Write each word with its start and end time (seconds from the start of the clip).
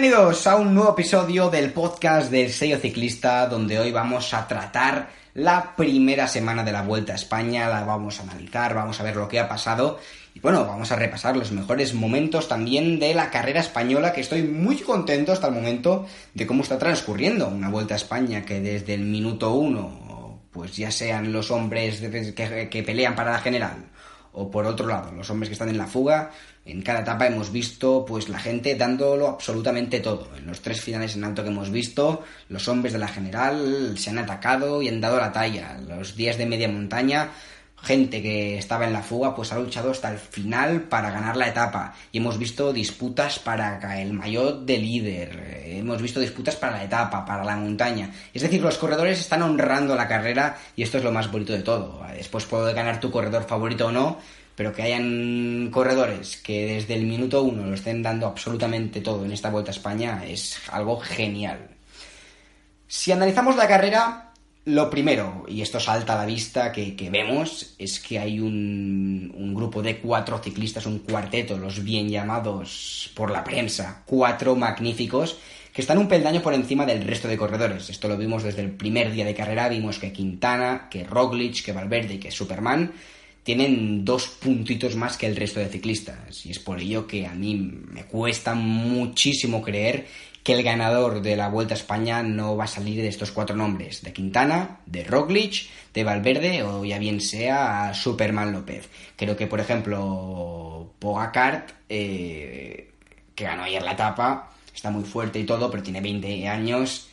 Bienvenidos 0.00 0.46
a 0.46 0.54
un 0.54 0.76
nuevo 0.76 0.92
episodio 0.92 1.50
del 1.50 1.72
podcast 1.72 2.30
del 2.30 2.52
sello 2.52 2.78
ciclista, 2.78 3.48
donde 3.48 3.80
hoy 3.80 3.90
vamos 3.90 4.32
a 4.32 4.46
tratar 4.46 5.08
la 5.34 5.74
primera 5.74 6.28
semana 6.28 6.62
de 6.62 6.70
la 6.70 6.82
Vuelta 6.82 7.14
a 7.14 7.16
España, 7.16 7.68
la 7.68 7.82
vamos 7.82 8.20
a 8.20 8.22
analizar, 8.22 8.76
vamos 8.76 9.00
a 9.00 9.02
ver 9.02 9.16
lo 9.16 9.26
que 9.26 9.40
ha 9.40 9.48
pasado. 9.48 9.98
Y 10.34 10.38
bueno, 10.38 10.64
vamos 10.64 10.92
a 10.92 10.94
repasar 10.94 11.36
los 11.36 11.50
mejores 11.50 11.94
momentos 11.94 12.46
también 12.46 13.00
de 13.00 13.12
la 13.12 13.28
carrera 13.28 13.58
española, 13.58 14.12
que 14.12 14.20
estoy 14.20 14.44
muy 14.44 14.76
contento 14.76 15.32
hasta 15.32 15.48
el 15.48 15.54
momento 15.54 16.06
de 16.32 16.46
cómo 16.46 16.62
está 16.62 16.78
transcurriendo 16.78 17.48
una 17.48 17.68
Vuelta 17.68 17.94
a 17.94 17.96
España 17.96 18.44
que 18.44 18.60
desde 18.60 18.94
el 18.94 19.02
minuto 19.02 19.52
uno, 19.52 20.44
pues 20.52 20.76
ya 20.76 20.92
sean 20.92 21.32
los 21.32 21.50
hombres 21.50 22.00
que, 22.00 22.68
que 22.70 22.82
pelean 22.84 23.16
para 23.16 23.32
la 23.32 23.40
general 23.40 23.88
o 24.32 24.50
por 24.50 24.66
otro 24.66 24.86
lado, 24.86 25.12
los 25.12 25.28
hombres 25.30 25.48
que 25.48 25.54
están 25.54 25.68
en 25.68 25.78
la 25.78 25.86
fuga, 25.86 26.30
en 26.64 26.82
cada 26.82 27.00
etapa 27.00 27.26
hemos 27.26 27.50
visto 27.50 28.04
pues 28.06 28.28
la 28.28 28.38
gente 28.38 28.74
dándolo 28.74 29.28
absolutamente 29.28 30.00
todo. 30.00 30.28
En 30.36 30.46
los 30.46 30.60
tres 30.60 30.80
finales 30.82 31.16
en 31.16 31.24
alto 31.24 31.42
que 31.42 31.48
hemos 31.48 31.70
visto, 31.70 32.24
los 32.48 32.68
hombres 32.68 32.92
de 32.92 32.98
la 32.98 33.08
general 33.08 33.96
se 33.96 34.10
han 34.10 34.18
atacado 34.18 34.82
y 34.82 34.88
han 34.88 35.00
dado 35.00 35.16
la 35.16 35.32
talla. 35.32 35.78
Los 35.78 36.14
días 36.14 36.36
de 36.36 36.46
media 36.46 36.68
montaña, 36.68 37.30
gente 37.82 38.20
que 38.20 38.58
estaba 38.58 38.86
en 38.86 38.92
la 38.92 39.02
fuga 39.02 39.34
pues 39.34 39.52
ha 39.52 39.58
luchado 39.58 39.90
hasta 39.90 40.10
el 40.10 40.18
final 40.18 40.82
para 40.82 41.10
ganar 41.10 41.36
la 41.36 41.48
etapa. 41.48 41.94
Y 42.12 42.18
hemos 42.18 42.38
visto 42.38 42.72
disputas 42.72 43.38
para 43.38 44.00
el 44.00 44.12
maillot 44.12 44.64
de 44.64 44.78
líder, 44.78 45.62
hemos 45.64 46.02
visto 46.02 46.20
disputas 46.20 46.56
para 46.56 46.72
la 46.72 46.84
etapa, 46.84 47.24
para 47.24 47.44
la 47.44 47.56
montaña. 47.56 48.10
Es 48.32 48.42
decir, 48.42 48.60
los 48.60 48.78
corredores 48.78 49.20
están 49.20 49.42
honrando 49.42 49.94
la 49.94 50.08
carrera 50.08 50.58
y 50.76 50.82
esto 50.82 50.98
es 50.98 51.04
lo 51.04 51.12
más 51.12 51.30
bonito 51.30 51.52
de 51.52 51.62
todo. 51.62 52.02
Después 52.14 52.44
puede 52.44 52.72
ganar 52.74 53.00
tu 53.00 53.10
corredor 53.10 53.44
favorito 53.44 53.86
o 53.86 53.92
no, 53.92 54.18
pero 54.54 54.72
que 54.72 54.82
hayan 54.82 55.70
corredores 55.70 56.36
que 56.38 56.66
desde 56.66 56.94
el 56.94 57.04
minuto 57.04 57.42
uno 57.42 57.64
lo 57.64 57.74
estén 57.74 58.02
dando 58.02 58.26
absolutamente 58.26 59.00
todo 59.00 59.24
en 59.24 59.32
esta 59.32 59.50
Vuelta 59.50 59.70
a 59.70 59.74
España 59.74 60.24
es 60.26 60.58
algo 60.70 60.98
genial. 60.98 61.68
Si 62.88 63.12
analizamos 63.12 63.54
la 63.54 63.68
carrera, 63.68 64.27
lo 64.68 64.90
primero, 64.90 65.46
y 65.48 65.62
esto 65.62 65.80
salta 65.80 66.12
a 66.12 66.18
la 66.18 66.26
vista 66.26 66.72
que, 66.72 67.08
vemos, 67.10 67.74
es 67.78 67.98
que 68.00 68.18
hay 68.18 68.38
un, 68.38 69.32
un, 69.34 69.54
grupo 69.54 69.80
de 69.80 69.96
cuatro 69.98 70.38
ciclistas, 70.38 70.84
un 70.84 70.98
cuarteto, 70.98 71.56
los 71.56 71.82
bien 71.82 72.10
llamados 72.10 73.10
por 73.14 73.30
la 73.30 73.42
prensa, 73.42 74.02
cuatro 74.04 74.56
magníficos, 74.56 75.38
que 75.72 75.80
están 75.80 75.96
un 75.96 76.06
peldaño 76.06 76.42
por 76.42 76.52
encima 76.52 76.84
del 76.84 77.02
resto 77.02 77.28
de 77.28 77.38
corredores. 77.38 77.88
Esto 77.88 78.08
lo 78.08 78.18
vimos 78.18 78.42
desde 78.42 78.60
el 78.60 78.70
primer 78.70 79.10
día 79.10 79.24
de 79.24 79.34
carrera, 79.34 79.70
vimos 79.70 79.98
que 79.98 80.12
Quintana, 80.12 80.88
que 80.90 81.04
Roglic, 81.04 81.64
que 81.64 81.72
Valverde 81.72 82.14
y 82.14 82.18
que 82.18 82.30
Superman 82.30 82.92
tienen 83.42 84.04
dos 84.04 84.28
puntitos 84.28 84.94
más 84.96 85.16
que 85.16 85.26
el 85.26 85.34
resto 85.34 85.60
de 85.60 85.68
ciclistas. 85.68 86.44
Y 86.44 86.50
es 86.50 86.58
por 86.58 86.78
ello 86.78 87.06
que 87.06 87.26
a 87.26 87.32
mí 87.32 87.54
me 87.54 88.04
cuesta 88.04 88.54
muchísimo 88.54 89.62
creer 89.62 90.06
que 90.48 90.54
el 90.54 90.62
ganador 90.62 91.20
de 91.20 91.36
la 91.36 91.50
Vuelta 91.50 91.74
a 91.74 91.76
España 91.76 92.22
no 92.22 92.56
va 92.56 92.64
a 92.64 92.68
salir 92.68 93.02
de 93.02 93.08
estos 93.08 93.32
cuatro 93.32 93.54
nombres, 93.54 94.00
de 94.00 94.14
Quintana, 94.14 94.80
de 94.86 95.04
Roglic, 95.04 95.68
de 95.92 96.04
Valverde 96.04 96.62
o 96.62 96.86
ya 96.86 96.98
bien 96.98 97.20
sea 97.20 97.92
Superman 97.92 98.50
López. 98.50 98.88
Creo 99.14 99.36
que, 99.36 99.46
por 99.46 99.60
ejemplo, 99.60 100.94
Pogacart, 100.98 101.72
eh, 101.90 102.94
que 103.34 103.44
ganó 103.44 103.64
ayer 103.64 103.82
la 103.82 103.92
etapa, 103.92 104.50
está 104.74 104.90
muy 104.90 105.04
fuerte 105.04 105.38
y 105.38 105.44
todo, 105.44 105.70
pero 105.70 105.82
tiene 105.82 106.00
20 106.00 106.48
años. 106.48 107.10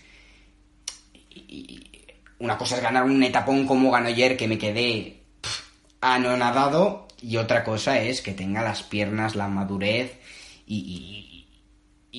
Una 2.39 2.57
cosa 2.57 2.77
es 2.77 2.81
ganar 2.81 3.03
un 3.03 3.21
etapón 3.21 3.67
como 3.67 3.91
ganó 3.91 4.07
ayer, 4.07 4.37
que 4.37 4.47
me 4.47 4.57
quedé 4.57 5.23
anonadado 5.99 7.05
y 7.21 7.35
otra 7.35 7.65
cosa 7.65 7.99
es 7.99 8.21
que 8.21 8.31
tenga 8.31 8.61
las 8.61 8.81
piernas, 8.81 9.35
la 9.35 9.49
madurez 9.49 10.21
y, 10.65 11.44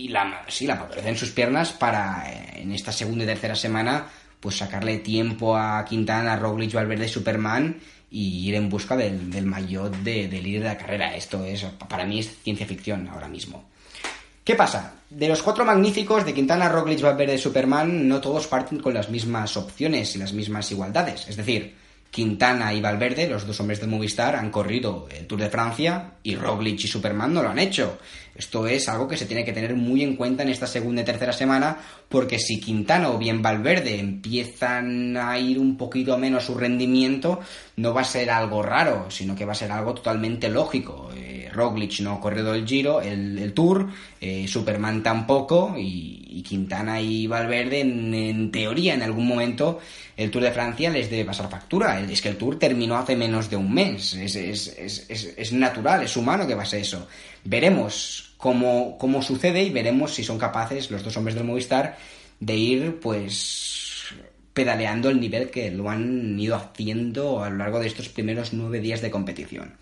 la, 0.08 0.44
sí, 0.48 0.66
la 0.66 0.76
madurez 0.76 1.06
en 1.06 1.16
sus 1.16 1.30
piernas 1.30 1.72
para 1.72 2.24
eh, 2.30 2.62
en 2.62 2.72
esta 2.72 2.92
segunda 2.92 3.24
y 3.24 3.26
tercera 3.26 3.54
semana 3.54 4.06
pues 4.40 4.58
sacarle 4.58 4.98
tiempo 4.98 5.56
a 5.56 5.84
Quintana, 5.84 6.36
Roglic, 6.36 6.74
Valverde, 6.74 7.08
Superman 7.08 7.76
y 8.10 8.48
ir 8.48 8.54
en 8.54 8.68
busca 8.68 8.96
del, 8.96 9.30
del 9.30 9.46
maillot 9.46 9.96
de, 9.98 10.28
de 10.28 10.42
líder 10.42 10.62
de 10.62 10.68
la 10.68 10.78
carrera. 10.78 11.16
Esto 11.16 11.44
es, 11.44 11.64
para 11.88 12.04
mí 12.04 12.20
es 12.20 12.42
ciencia 12.42 12.66
ficción 12.66 13.08
ahora 13.08 13.28
mismo. 13.28 13.64
¿Qué 14.44 14.54
pasa? 14.54 14.92
De 15.10 15.28
los 15.28 15.42
cuatro 15.42 15.64
magníficos 15.64 16.24
de 16.24 16.32
Quintana, 16.32 16.68
Roglic, 16.68 17.00
Valverde, 17.00 17.38
Superman, 17.38 18.06
no 18.06 18.20
todos 18.20 18.46
parten 18.46 18.78
con 18.78 18.94
las 18.94 19.10
mismas 19.10 19.56
opciones 19.56 20.14
y 20.14 20.18
las 20.20 20.32
mismas 20.32 20.70
igualdades. 20.70 21.26
Es 21.28 21.36
decir, 21.36 21.74
Quintana 22.10 22.72
y 22.72 22.80
Valverde, 22.80 23.28
los 23.28 23.46
dos 23.46 23.58
hombres 23.58 23.80
de 23.80 23.88
Movistar, 23.88 24.36
han 24.36 24.50
corrido 24.50 25.08
el 25.10 25.26
Tour 25.26 25.40
de 25.40 25.50
Francia 25.50 26.12
y 26.22 26.36
Roglic 26.36 26.84
y 26.84 26.86
Superman 26.88 27.34
no 27.34 27.42
lo 27.42 27.50
han 27.50 27.58
hecho. 27.58 27.98
Esto 28.36 28.66
es 28.66 28.88
algo 28.88 29.08
que 29.08 29.16
se 29.16 29.26
tiene 29.26 29.44
que 29.44 29.52
tener 29.52 29.74
muy 29.74 30.02
en 30.02 30.16
cuenta 30.16 30.42
en 30.42 30.50
esta 30.50 30.66
segunda 30.66 31.02
y 31.02 31.04
tercera 31.04 31.32
semana, 31.32 31.78
porque 32.08 32.38
si 32.38 32.60
Quintana 32.60 33.10
o 33.10 33.18
bien 33.18 33.40
Valverde 33.42 33.98
empiezan 33.98 35.16
a 35.16 35.38
ir 35.38 35.58
un 35.58 35.76
poquito 35.76 36.18
menos 36.18 36.44
su 36.44 36.54
rendimiento, 36.54 37.40
no 37.76 37.94
va 37.94 38.02
a 38.02 38.04
ser 38.04 38.30
algo 38.30 38.62
raro, 38.62 39.10
sino 39.10 39.34
que 39.34 39.44
va 39.44 39.52
a 39.52 39.56
ser 39.56 39.72
algo 39.72 39.94
totalmente 39.94 40.48
lógico. 40.48 41.10
Eh, 41.16 41.48
Roglic 41.52 42.00
no 42.00 42.12
ha 42.12 42.20
corrido 42.20 42.54
el 42.54 42.66
Giro, 42.66 43.00
el, 43.00 43.52
Tour, 43.54 43.88
eh, 44.20 44.46
Superman 44.46 45.02
tampoco, 45.02 45.74
y, 45.76 46.24
Quintana 46.46 47.00
y 47.00 47.26
Valverde, 47.26 47.80
en, 47.80 48.52
teoría, 48.52 48.94
en 48.94 49.02
algún 49.02 49.26
momento, 49.26 49.80
el 50.16 50.30
Tour 50.30 50.44
de 50.44 50.52
Francia 50.52 50.90
les 50.90 51.10
debe 51.10 51.24
pasar 51.24 51.50
factura. 51.50 51.98
Es 52.00 52.22
que 52.22 52.28
el 52.28 52.36
Tour 52.36 52.58
terminó 52.58 52.96
hace 52.96 53.16
menos 53.16 53.50
de 53.50 53.56
un 53.56 53.72
mes. 53.72 54.14
Es, 54.14 54.36
es 54.36 55.52
natural, 55.52 56.04
es 56.04 56.16
humano 56.16 56.46
que 56.46 56.54
pase 56.54 56.80
eso. 56.80 57.08
Veremos 57.46 58.34
cómo, 58.36 58.98
cómo 58.98 59.22
sucede 59.22 59.62
y 59.62 59.70
veremos 59.70 60.14
si 60.14 60.24
son 60.24 60.38
capaces 60.38 60.90
los 60.90 61.04
dos 61.04 61.16
hombres 61.16 61.34
del 61.34 61.44
Movistar 61.44 61.96
de 62.40 62.54
ir 62.54 63.00
pues 63.00 64.04
pedaleando 64.52 65.10
el 65.10 65.20
nivel 65.20 65.50
que 65.50 65.70
lo 65.70 65.88
han 65.88 66.38
ido 66.40 66.56
haciendo 66.56 67.44
a 67.44 67.50
lo 67.50 67.56
largo 67.56 67.78
de 67.78 67.86
estos 67.86 68.08
primeros 68.08 68.52
nueve 68.52 68.80
días 68.80 69.00
de 69.00 69.10
competición. 69.10 69.76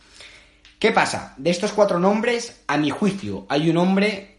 ¿Qué 0.78 0.92
pasa? 0.92 1.34
De 1.38 1.50
estos 1.50 1.72
cuatro 1.72 1.98
nombres, 1.98 2.62
a 2.66 2.76
mi 2.76 2.91
juicio, 2.91 3.47
hay 3.48 3.70
un 3.70 3.78
hombre 3.78 4.36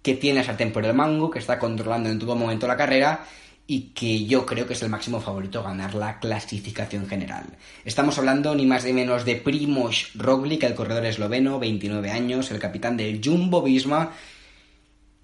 que 0.00 0.14
tiene 0.14 0.40
esa 0.40 0.52
sartén 0.52 0.72
del 0.72 0.94
mango, 0.94 1.30
que 1.30 1.38
está 1.38 1.58
controlando 1.58 2.08
en 2.08 2.18
todo 2.18 2.34
momento 2.34 2.66
la 2.66 2.76
carrera 2.76 3.24
y 3.66 3.92
que 3.94 4.24
yo 4.24 4.44
creo 4.44 4.66
que 4.66 4.72
es 4.72 4.82
el 4.82 4.90
máximo 4.90 5.20
favorito 5.20 5.60
a 5.60 5.64
ganar 5.64 5.94
la 5.94 6.18
clasificación 6.18 7.06
general. 7.06 7.46
Estamos 7.84 8.18
hablando 8.18 8.54
ni 8.54 8.66
más 8.66 8.84
ni 8.84 8.92
menos 8.92 9.24
de 9.24 9.36
Primoz 9.36 10.10
Roglic, 10.14 10.64
el 10.64 10.74
corredor 10.74 11.06
esloveno, 11.06 11.58
29 11.58 12.10
años, 12.10 12.50
el 12.50 12.58
capitán 12.58 12.96
del 12.96 13.20
Jumbo 13.24 13.62
Visma, 13.62 14.12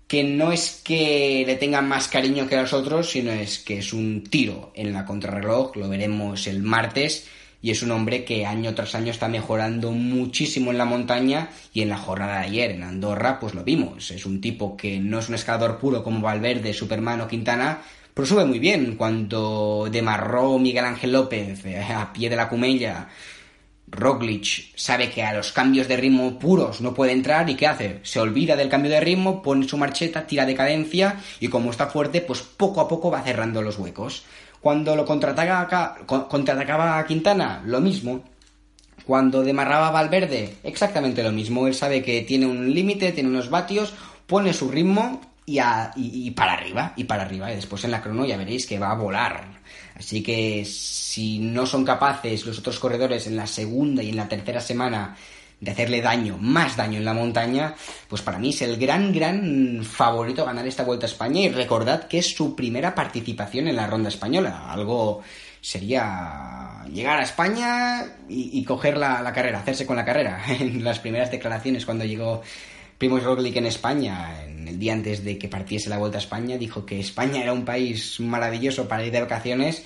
que 0.06 0.24
no 0.24 0.52
es 0.52 0.80
que 0.82 1.44
le 1.46 1.56
tenga 1.56 1.82
más 1.82 2.08
cariño 2.08 2.48
que 2.48 2.56
a 2.56 2.62
los 2.62 2.72
otros, 2.72 3.10
sino 3.10 3.30
es 3.30 3.58
que 3.58 3.78
es 3.78 3.92
un 3.92 4.24
tiro 4.24 4.72
en 4.74 4.92
la 4.92 5.04
contrarreloj, 5.04 5.76
lo 5.76 5.88
veremos 5.88 6.46
el 6.46 6.62
martes, 6.62 7.28
y 7.60 7.70
es 7.70 7.82
un 7.82 7.90
hombre 7.90 8.24
que 8.24 8.46
año 8.46 8.74
tras 8.74 8.94
año 8.94 9.10
está 9.10 9.28
mejorando 9.28 9.90
muchísimo 9.90 10.70
en 10.70 10.78
la 10.78 10.84
montaña 10.84 11.50
y 11.74 11.82
en 11.82 11.88
la 11.88 11.98
jornada 11.98 12.38
de 12.38 12.46
ayer 12.46 12.70
en 12.70 12.84
Andorra 12.84 13.40
pues 13.40 13.54
lo 13.54 13.64
vimos, 13.64 14.10
es 14.10 14.24
un 14.26 14.40
tipo 14.40 14.76
que 14.76 15.00
no 15.00 15.18
es 15.18 15.28
un 15.28 15.34
escalador 15.34 15.78
puro 15.78 16.04
como 16.04 16.20
Valverde, 16.20 16.72
Superman 16.72 17.20
o 17.20 17.28
Quintana, 17.28 17.82
pero 18.18 18.26
sube 18.26 18.44
muy 18.44 18.58
bien. 18.58 18.96
Cuando 18.96 19.86
demarró 19.88 20.58
Miguel 20.58 20.86
Ángel 20.86 21.12
López 21.12 21.64
eh, 21.64 21.80
a 21.80 22.12
pie 22.12 22.28
de 22.28 22.34
la 22.34 22.48
cumella, 22.48 23.06
Roglic 23.86 24.76
sabe 24.76 25.08
que 25.08 25.22
a 25.22 25.32
los 25.32 25.52
cambios 25.52 25.86
de 25.86 25.96
ritmo 25.96 26.36
puros 26.36 26.80
no 26.80 26.94
puede 26.94 27.12
entrar 27.12 27.48
y 27.48 27.54
¿qué 27.54 27.68
hace? 27.68 28.00
Se 28.02 28.18
olvida 28.18 28.56
del 28.56 28.68
cambio 28.68 28.90
de 28.90 28.98
ritmo, 28.98 29.40
pone 29.40 29.68
su 29.68 29.78
marcheta, 29.78 30.26
tira 30.26 30.46
de 30.46 30.56
cadencia 30.56 31.20
y 31.38 31.46
como 31.46 31.70
está 31.70 31.86
fuerte, 31.86 32.20
pues 32.20 32.42
poco 32.42 32.80
a 32.80 32.88
poco 32.88 33.08
va 33.08 33.22
cerrando 33.22 33.62
los 33.62 33.78
huecos. 33.78 34.24
Cuando 34.60 34.96
lo 34.96 35.04
contraatacaba 35.04 36.98
a 36.98 37.06
Quintana, 37.06 37.62
lo 37.64 37.80
mismo. 37.80 38.24
Cuando 39.06 39.44
demarraba 39.44 39.92
Valverde, 39.92 40.56
exactamente 40.64 41.22
lo 41.22 41.30
mismo. 41.30 41.68
Él 41.68 41.74
sabe 41.74 42.02
que 42.02 42.22
tiene 42.22 42.46
un 42.46 42.74
límite, 42.74 43.12
tiene 43.12 43.28
unos 43.28 43.48
vatios, 43.48 43.94
pone 44.26 44.52
su 44.52 44.68
ritmo 44.72 45.20
y, 45.48 46.30
para 46.32 46.52
arriba, 46.52 46.92
y 46.96 47.04
para 47.04 47.22
arriba. 47.22 47.50
Y 47.52 47.56
después 47.56 47.84
en 47.84 47.90
la 47.90 48.02
crono 48.02 48.24
ya 48.24 48.36
veréis 48.36 48.66
que 48.66 48.78
va 48.78 48.90
a 48.90 48.94
volar. 48.94 49.44
Así 49.94 50.22
que 50.22 50.64
si 50.64 51.38
no 51.38 51.66
son 51.66 51.84
capaces 51.84 52.46
los 52.46 52.58
otros 52.58 52.78
corredores 52.78 53.26
en 53.26 53.36
la 53.36 53.46
segunda 53.46 54.02
y 54.02 54.10
en 54.10 54.16
la 54.16 54.28
tercera 54.28 54.60
semana 54.60 55.16
de 55.60 55.70
hacerle 55.72 56.00
daño, 56.00 56.36
más 56.38 56.76
daño 56.76 56.98
en 56.98 57.04
la 57.04 57.14
montaña, 57.14 57.74
pues 58.08 58.22
para 58.22 58.38
mí 58.38 58.50
es 58.50 58.62
el 58.62 58.76
gran, 58.76 59.12
gran 59.12 59.82
favorito 59.82 60.42
a 60.42 60.46
ganar 60.46 60.66
esta 60.66 60.84
Vuelta 60.84 61.06
a 61.06 61.08
España. 61.10 61.40
Y 61.40 61.48
recordad 61.48 62.06
que 62.06 62.18
es 62.18 62.34
su 62.34 62.54
primera 62.54 62.94
participación 62.94 63.68
en 63.68 63.76
la 63.76 63.86
ronda 63.86 64.08
española. 64.08 64.70
Algo 64.70 65.22
sería 65.60 66.84
llegar 66.92 67.18
a 67.18 67.22
España 67.22 68.04
y, 68.28 68.62
coger 68.64 68.96
la, 68.96 69.32
carrera, 69.32 69.60
hacerse 69.60 69.86
con 69.86 69.96
la 69.96 70.04
carrera. 70.04 70.42
En 70.48 70.84
las 70.84 70.98
primeras 71.00 71.30
declaraciones 71.30 71.84
cuando 71.84 72.04
llegó 72.04 72.42
Primoz 72.98 73.22
Roglic 73.22 73.56
en 73.56 73.66
España, 73.66 74.44
en 74.44 74.66
el 74.66 74.78
día 74.78 74.92
antes 74.92 75.24
de 75.24 75.38
que 75.38 75.48
partiese 75.48 75.88
la 75.88 75.98
Vuelta 75.98 76.18
a 76.18 76.20
España, 76.20 76.58
dijo 76.58 76.84
que 76.84 76.98
España 76.98 77.40
era 77.40 77.52
un 77.52 77.64
país 77.64 78.18
maravilloso 78.18 78.88
para 78.88 79.06
ir 79.06 79.12
de 79.12 79.20
vacaciones 79.20 79.84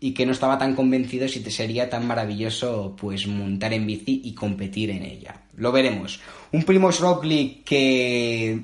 y 0.00 0.12
que 0.12 0.24
no 0.24 0.32
estaba 0.32 0.58
tan 0.58 0.74
convencido 0.74 1.28
si 1.28 1.40
te 1.40 1.50
sería 1.50 1.90
tan 1.90 2.06
maravilloso 2.06 2.96
pues 2.98 3.26
montar 3.26 3.74
en 3.74 3.86
bici 3.86 4.22
y 4.24 4.34
competir 4.34 4.90
en 4.90 5.02
ella. 5.02 5.42
Lo 5.56 5.72
veremos. 5.72 6.20
Un 6.52 6.62
Primoz 6.62 7.00
Roglic 7.00 7.64
que 7.64 8.60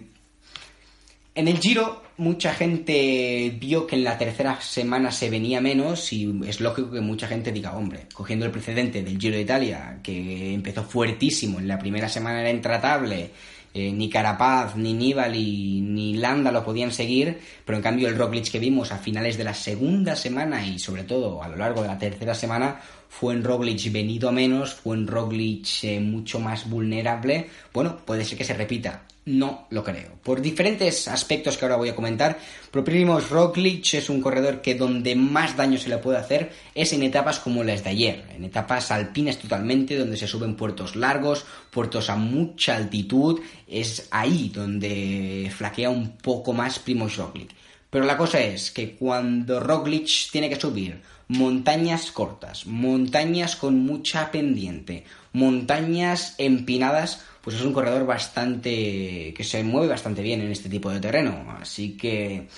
En 1.34 1.48
el 1.48 1.58
Giro 1.58 2.02
mucha 2.20 2.52
gente 2.52 3.56
vio 3.58 3.86
que 3.86 3.96
en 3.96 4.04
la 4.04 4.18
tercera 4.18 4.60
semana 4.60 5.10
se 5.10 5.30
venía 5.30 5.60
menos 5.60 6.12
y 6.12 6.40
es 6.46 6.60
lógico 6.60 6.90
que 6.90 7.00
mucha 7.00 7.26
gente 7.26 7.50
diga, 7.50 7.76
hombre, 7.76 8.06
cogiendo 8.12 8.44
el 8.44 8.52
precedente 8.52 9.02
del 9.02 9.18
Giro 9.18 9.36
de 9.36 9.42
Italia, 9.42 10.00
que 10.02 10.52
empezó 10.52 10.84
fuertísimo, 10.84 11.58
en 11.58 11.66
la 11.66 11.78
primera 11.78 12.10
semana 12.10 12.40
era 12.40 12.50
intratable, 12.50 13.30
eh, 13.72 13.92
ni 13.92 14.10
Carapaz, 14.10 14.76
ni 14.76 14.94
Nibali, 14.94 15.80
ni 15.80 16.14
Landa 16.14 16.50
lo 16.50 16.64
podían 16.64 16.92
seguir, 16.92 17.38
pero 17.64 17.76
en 17.76 17.82
cambio 17.82 18.08
el 18.08 18.16
Roglic 18.16 18.50
que 18.50 18.58
vimos 18.58 18.90
a 18.90 18.98
finales 18.98 19.38
de 19.38 19.44
la 19.44 19.54
segunda 19.54 20.16
semana 20.16 20.66
y 20.66 20.78
sobre 20.78 21.04
todo 21.04 21.42
a 21.42 21.48
lo 21.48 21.56
largo 21.56 21.82
de 21.82 21.88
la 21.88 21.98
tercera 21.98 22.34
semana 22.34 22.80
fue 23.08 23.34
en 23.34 23.44
Roglic 23.44 23.92
venido 23.92 24.28
a 24.28 24.32
menos, 24.32 24.74
fue 24.74 24.96
en 24.96 25.06
Roglic 25.06 25.84
eh, 25.84 26.00
mucho 26.00 26.40
más 26.40 26.68
vulnerable. 26.68 27.48
Bueno, 27.72 27.98
puede 28.04 28.24
ser 28.24 28.38
que 28.38 28.44
se 28.44 28.54
repita 28.54 29.04
no 29.26 29.66
lo 29.70 29.84
creo. 29.84 30.12
Por 30.22 30.40
diferentes 30.40 31.06
aspectos 31.08 31.56
que 31.56 31.64
ahora 31.64 31.76
voy 31.76 31.90
a 31.90 31.94
comentar, 31.94 32.38
pero 32.70 32.84
Primoz 32.84 33.30
Roglic 33.30 33.94
es 33.94 34.08
un 34.08 34.20
corredor 34.20 34.60
que 34.60 34.74
donde 34.74 35.14
más 35.14 35.56
daño 35.56 35.78
se 35.78 35.88
le 35.88 35.98
puede 35.98 36.18
hacer 36.18 36.50
es 36.74 36.92
en 36.92 37.02
etapas 37.02 37.38
como 37.38 37.62
las 37.62 37.84
de 37.84 37.90
ayer, 37.90 38.24
en 38.34 38.44
etapas 38.44 38.90
alpinas 38.90 39.38
totalmente, 39.38 39.96
donde 39.96 40.16
se 40.16 40.26
suben 40.26 40.56
puertos 40.56 40.96
largos, 40.96 41.44
puertos 41.70 42.10
a 42.10 42.16
mucha 42.16 42.76
altitud, 42.76 43.40
es 43.66 44.08
ahí 44.10 44.50
donde 44.54 45.50
flaquea 45.56 45.90
un 45.90 46.16
poco 46.16 46.52
más 46.52 46.78
Primoz 46.78 47.16
Roglic. 47.16 47.50
Pero 47.90 48.04
la 48.04 48.16
cosa 48.16 48.40
es 48.40 48.70
que 48.70 48.94
cuando 48.94 49.58
Roglic 49.60 50.30
tiene 50.30 50.48
que 50.48 50.60
subir 50.60 51.00
montañas 51.28 52.10
cortas, 52.12 52.66
montañas 52.66 53.56
con 53.56 53.78
mucha 53.80 54.30
pendiente, 54.30 55.04
montañas 55.32 56.34
empinadas, 56.38 57.24
pues 57.40 57.56
es 57.56 57.62
un 57.62 57.72
corredor 57.72 58.06
bastante 58.06 59.32
que 59.36 59.44
se 59.44 59.62
mueve 59.64 59.88
bastante 59.88 60.22
bien 60.22 60.40
en 60.40 60.50
este 60.50 60.68
tipo 60.68 60.90
de 60.90 61.00
terreno. 61.00 61.56
Así 61.60 61.96
que 61.96 62.48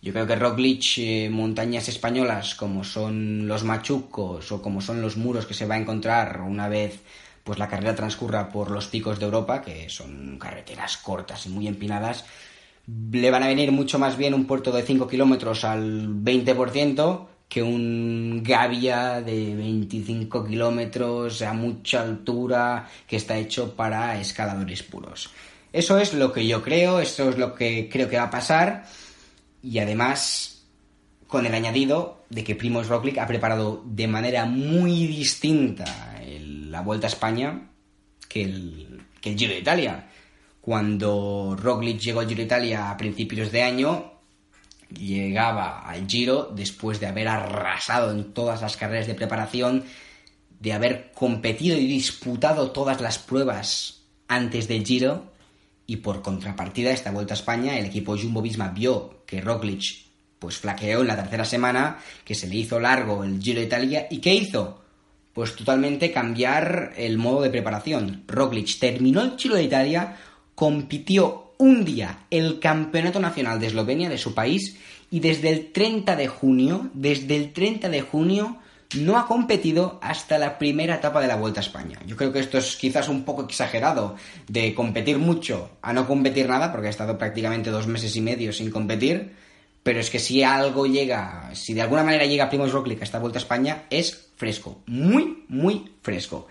yo 0.00 0.12
creo 0.12 0.26
que 0.26 0.36
Roglic, 0.36 0.98
eh, 0.98 1.28
montañas 1.30 1.88
españolas 1.88 2.54
como 2.54 2.84
son 2.84 3.48
los 3.48 3.64
machucos 3.64 4.52
o 4.52 4.62
como 4.62 4.80
son 4.80 5.02
los 5.02 5.16
muros 5.16 5.44
que 5.44 5.54
se 5.54 5.66
va 5.66 5.74
a 5.74 5.78
encontrar 5.78 6.40
una 6.40 6.68
vez 6.68 7.00
pues 7.48 7.58
la 7.58 7.66
carrera 7.66 7.94
transcurra 7.94 8.50
por 8.50 8.70
los 8.70 8.88
picos 8.88 9.18
de 9.18 9.24
Europa, 9.24 9.62
que 9.62 9.88
son 9.88 10.38
carreteras 10.38 10.98
cortas 10.98 11.46
y 11.46 11.48
muy 11.48 11.66
empinadas, 11.66 12.26
le 12.86 13.30
van 13.30 13.42
a 13.42 13.46
venir 13.46 13.72
mucho 13.72 13.98
más 13.98 14.18
bien 14.18 14.34
un 14.34 14.44
puerto 14.44 14.70
de 14.70 14.82
5 14.82 15.08
kilómetros 15.08 15.64
al 15.64 16.10
20%, 16.10 17.26
que 17.48 17.62
un 17.62 18.42
Gavia 18.44 19.22
de 19.22 19.54
25 19.54 20.44
kilómetros 20.44 21.40
a 21.40 21.54
mucha 21.54 22.02
altura 22.02 22.86
que 23.06 23.16
está 23.16 23.38
hecho 23.38 23.74
para 23.74 24.20
escaladores 24.20 24.82
puros. 24.82 25.30
Eso 25.72 25.96
es 25.96 26.12
lo 26.12 26.30
que 26.34 26.46
yo 26.46 26.62
creo, 26.62 27.00
eso 27.00 27.30
es 27.30 27.38
lo 27.38 27.54
que 27.54 27.88
creo 27.90 28.10
que 28.10 28.18
va 28.18 28.24
a 28.24 28.30
pasar 28.30 28.84
y 29.62 29.78
además 29.78 30.66
con 31.26 31.46
el 31.46 31.54
añadido 31.54 32.24
de 32.28 32.44
que 32.44 32.56
Primoz 32.56 32.88
Roglic 32.88 33.16
ha 33.16 33.26
preparado 33.26 33.82
de 33.86 34.06
manera 34.06 34.44
muy 34.44 35.06
distinta 35.06 36.17
la 36.70 36.82
Vuelta 36.82 37.06
a 37.06 37.10
España 37.10 37.70
que 38.28 38.42
el, 38.42 39.02
que 39.20 39.30
el 39.30 39.38
Giro 39.38 39.52
de 39.52 39.60
Italia. 39.60 40.08
Cuando 40.60 41.56
Roglic 41.58 41.98
llegó 41.98 42.20
al 42.20 42.28
Giro 42.28 42.38
de 42.38 42.44
Italia 42.44 42.90
a 42.90 42.96
principios 42.96 43.50
de 43.50 43.62
año, 43.62 44.12
llegaba 44.90 45.80
al 45.88 46.06
Giro 46.06 46.52
después 46.54 47.00
de 47.00 47.06
haber 47.06 47.28
arrasado 47.28 48.10
en 48.10 48.32
todas 48.32 48.60
las 48.60 48.76
carreras 48.76 49.06
de 49.06 49.14
preparación, 49.14 49.84
de 50.60 50.72
haber 50.72 51.12
competido 51.12 51.76
y 51.78 51.86
disputado 51.86 52.70
todas 52.70 53.00
las 53.00 53.18
pruebas 53.18 54.02
antes 54.28 54.68
del 54.68 54.84
Giro 54.84 55.32
y 55.86 55.96
por 55.96 56.20
contrapartida 56.20 56.90
esta 56.90 57.10
vuelta 57.10 57.32
a 57.32 57.36
España 57.38 57.78
el 57.78 57.86
equipo 57.86 58.16
Jumbo 58.18 58.42
Visma 58.42 58.68
vio 58.68 59.24
que 59.24 59.40
Roglic 59.40 60.06
pues 60.38 60.58
flaqueó 60.58 61.00
en 61.00 61.08
la 61.08 61.16
tercera 61.16 61.44
semana, 61.44 61.98
que 62.24 62.34
se 62.34 62.46
le 62.46 62.56
hizo 62.56 62.78
largo 62.78 63.24
el 63.24 63.40
Giro 63.40 63.60
de 63.60 63.66
Italia 63.66 64.06
y 64.10 64.18
¿qué 64.18 64.34
hizo? 64.34 64.82
Pues 65.38 65.54
totalmente 65.54 66.10
cambiar 66.10 66.94
el 66.96 67.16
modo 67.16 67.42
de 67.42 67.50
preparación. 67.50 68.24
Roglic 68.26 68.76
terminó 68.80 69.22
el 69.22 69.38
Giro 69.38 69.54
de 69.54 69.62
Italia, 69.62 70.16
compitió 70.56 71.52
un 71.58 71.84
día 71.84 72.24
el 72.28 72.58
Campeonato 72.58 73.20
Nacional 73.20 73.60
de 73.60 73.68
Eslovenia, 73.68 74.08
de 74.08 74.18
su 74.18 74.34
país, 74.34 74.76
y 75.12 75.20
desde 75.20 75.50
el 75.50 75.70
30 75.70 76.16
de 76.16 76.26
junio, 76.26 76.90
desde 76.92 77.36
el 77.36 77.52
30 77.52 77.88
de 77.88 78.00
junio, 78.00 78.56
no 78.96 79.16
ha 79.16 79.28
competido 79.28 80.00
hasta 80.02 80.38
la 80.38 80.58
primera 80.58 80.96
etapa 80.96 81.20
de 81.20 81.28
la 81.28 81.36
Vuelta 81.36 81.60
a 81.60 81.62
España. 81.62 82.00
Yo 82.04 82.16
creo 82.16 82.32
que 82.32 82.40
esto 82.40 82.58
es 82.58 82.74
quizás 82.74 83.08
un 83.08 83.22
poco 83.22 83.44
exagerado, 83.44 84.16
de 84.48 84.74
competir 84.74 85.18
mucho 85.18 85.70
a 85.82 85.92
no 85.92 86.04
competir 86.04 86.48
nada, 86.48 86.72
porque 86.72 86.88
ha 86.88 86.90
estado 86.90 87.16
prácticamente 87.16 87.70
dos 87.70 87.86
meses 87.86 88.16
y 88.16 88.20
medio 88.20 88.52
sin 88.52 88.72
competir, 88.72 89.36
pero 89.82 90.00
es 90.00 90.10
que 90.10 90.18
si 90.18 90.42
algo 90.42 90.86
llega, 90.86 91.50
si 91.54 91.74
de 91.74 91.82
alguna 91.82 92.04
manera 92.04 92.26
llega 92.26 92.48
Primoz 92.48 92.72
Roglic 92.72 93.00
a 93.00 93.04
esta 93.04 93.18
Vuelta 93.18 93.38
a 93.38 93.42
España, 93.42 93.84
es 93.90 94.30
fresco, 94.36 94.82
muy, 94.86 95.44
muy 95.48 95.92
fresco. 96.02 96.48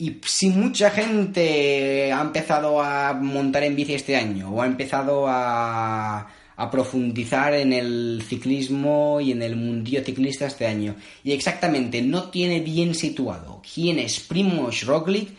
Y 0.00 0.20
si 0.24 0.50
mucha 0.50 0.90
gente 0.90 2.12
ha 2.12 2.20
empezado 2.20 2.80
a 2.80 3.14
montar 3.14 3.64
en 3.64 3.74
bici 3.74 3.94
este 3.94 4.14
año 4.14 4.50
o 4.50 4.62
ha 4.62 4.66
empezado 4.66 5.26
a, 5.28 6.28
profundizar 6.72 7.54
en 7.54 7.72
el 7.72 8.22
ciclismo 8.26 9.20
y 9.20 9.30
en 9.30 9.42
el 9.42 9.54
mundillo 9.54 10.02
ciclista 10.02 10.46
este 10.46 10.66
año 10.66 10.96
y 11.22 11.30
exactamente 11.30 12.02
no 12.02 12.30
tiene 12.30 12.58
bien 12.58 12.96
situado 12.96 13.62
quién 13.62 14.00
es 14.00 14.18
Primoz 14.18 14.82
Roglic, 14.82 15.30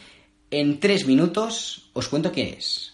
en 0.50 0.80
tres 0.80 1.06
minutos 1.06 1.90
os 1.92 2.08
cuento 2.08 2.32
quién 2.32 2.56
es. 2.58 2.94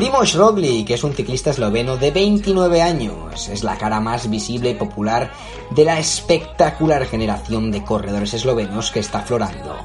Primoz 0.00 0.34
Roglic 0.34 0.88
es 0.88 1.04
un 1.04 1.12
ciclista 1.12 1.50
esloveno 1.50 1.98
de 1.98 2.10
29 2.10 2.80
años. 2.80 3.50
Es 3.50 3.62
la 3.62 3.76
cara 3.76 4.00
más 4.00 4.30
visible 4.30 4.70
y 4.70 4.74
popular 4.74 5.30
de 5.72 5.84
la 5.84 5.98
espectacular 5.98 7.04
generación 7.04 7.70
de 7.70 7.84
corredores 7.84 8.32
eslovenos 8.32 8.90
que 8.92 9.00
está 9.00 9.20
florando. 9.20 9.76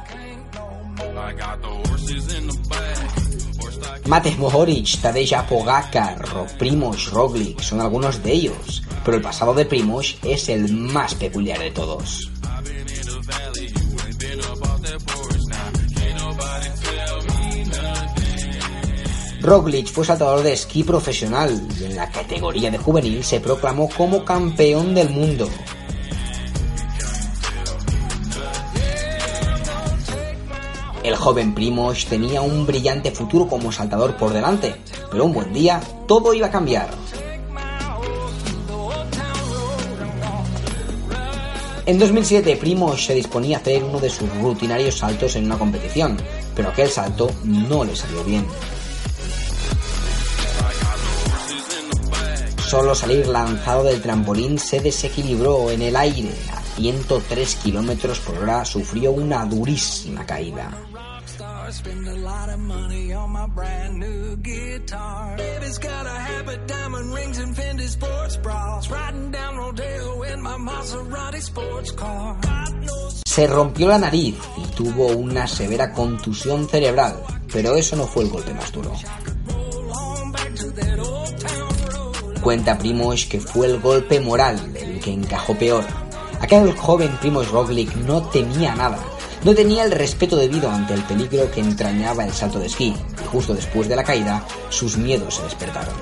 Matej 4.05 4.37
Mohoric, 4.37 5.01
Tadej 5.01 5.35
Pogacar 5.49 6.23
o 6.37 6.45
Primoz 6.57 7.11
Roglic 7.11 7.59
son 7.59 7.81
algunos 7.81 8.23
de 8.23 8.31
ellos, 8.31 8.83
pero 9.03 9.17
el 9.17 9.23
pasado 9.23 9.53
de 9.53 9.65
Primoz 9.65 10.15
es 10.23 10.47
el 10.47 10.71
más 10.73 11.13
peculiar 11.15 11.59
de 11.59 11.71
todos. 11.71 12.31
Roglic 19.45 19.91
fue 19.91 20.03
saltador 20.03 20.41
de 20.41 20.53
esquí 20.53 20.83
profesional 20.83 21.67
y 21.79 21.83
en 21.83 21.95
la 21.95 22.09
categoría 22.09 22.71
de 22.71 22.79
juvenil 22.79 23.23
se 23.23 23.39
proclamó 23.39 23.87
como 23.95 24.25
campeón 24.25 24.95
del 24.95 25.11
mundo. 25.11 25.47
El 31.03 31.15
joven 31.15 31.53
Primoz 31.53 32.05
tenía 32.05 32.41
un 32.41 32.65
brillante 32.65 33.11
futuro 33.11 33.47
como 33.47 33.71
saltador 33.71 34.17
por 34.17 34.33
delante, 34.33 34.77
pero 35.11 35.25
un 35.25 35.33
buen 35.33 35.53
día 35.53 35.79
todo 36.07 36.33
iba 36.33 36.47
a 36.47 36.51
cambiar. 36.51 36.89
En 41.85 41.99
2007 41.99 42.55
Primoz 42.55 43.05
se 43.05 43.13
disponía 43.13 43.57
a 43.57 43.59
hacer 43.59 43.83
uno 43.83 43.99
de 43.99 44.09
sus 44.09 44.27
rutinarios 44.41 44.97
saltos 44.97 45.35
en 45.35 45.45
una 45.45 45.59
competición, 45.59 46.17
pero 46.55 46.69
aquel 46.69 46.89
salto 46.89 47.29
no 47.43 47.83
le 47.83 47.95
salió 47.95 48.23
bien. 48.23 48.43
Solo 52.65 52.95
salir 52.95 53.27
lanzado 53.27 53.83
del 53.83 54.01
trampolín 54.01 54.57
se 54.57 54.79
desequilibró 54.79 55.69
en 55.69 55.83
el 55.83 55.95
aire. 55.95 56.31
A 56.51 56.61
103 56.75 57.55
kilómetros 57.57 58.19
por 58.19 58.37
hora 58.39 58.65
sufrió 58.65 59.11
una 59.11 59.45
durísima 59.45 60.25
caída. 60.25 60.71
Se 73.25 73.47
rompió 73.47 73.87
la 73.87 73.97
nariz 73.97 74.35
y 74.57 74.75
tuvo 74.75 75.07
una 75.07 75.47
severa 75.47 75.91
contusión 75.91 76.67
cerebral, 76.67 77.17
pero 77.51 77.75
eso 77.75 77.95
no 77.95 78.07
fue 78.07 78.23
el 78.23 78.29
golpe 78.29 78.53
más 78.53 78.71
duro. 78.71 78.93
Cuenta 82.45 82.77
Primoz 82.77 83.25
que 83.25 83.39
fue 83.39 83.65
el 83.65 83.79
golpe 83.79 84.19
moral 84.19 84.71
el 84.79 84.99
que 84.99 85.11
encajó 85.11 85.57
peor. 85.57 85.83
Aquel 86.39 86.77
joven 86.77 87.17
Primoz 87.19 87.49
Roglic 87.49 87.95
no 87.95 88.21
temía 88.21 88.75
nada. 88.75 88.99
no 89.43 89.55
tenía 89.55 89.83
el 89.83 89.89
respeto 89.89 90.35
debido 90.35 90.69
ante 90.69 90.93
el 90.93 91.01
peligro 91.05 91.49
que 91.49 91.61
entrañaba 91.61 92.23
el 92.23 92.31
salto 92.31 92.59
de 92.59 92.67
esquí, 92.67 92.93
y 92.93 93.25
justo 93.31 93.55
después 93.55 93.89
de 93.89 93.95
la 93.95 94.03
caída, 94.03 94.45
sus 94.69 94.95
miedos 94.95 95.37
se 95.37 95.41
despertaron. 95.41 95.95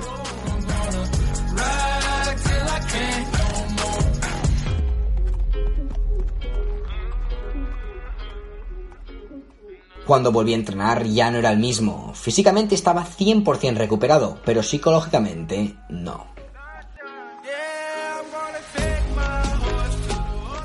Cuando 10.06 10.30
volví 10.30 10.52
a 10.52 10.56
entrenar 10.56 11.04
ya 11.04 11.30
no 11.30 11.38
era 11.38 11.52
el 11.52 11.58
mismo. 11.58 12.12
Físicamente 12.14 12.74
estaba 12.74 13.06
100% 13.06 13.76
recuperado, 13.76 14.38
pero 14.44 14.62
psicológicamente 14.62 15.74
no. 15.88 16.33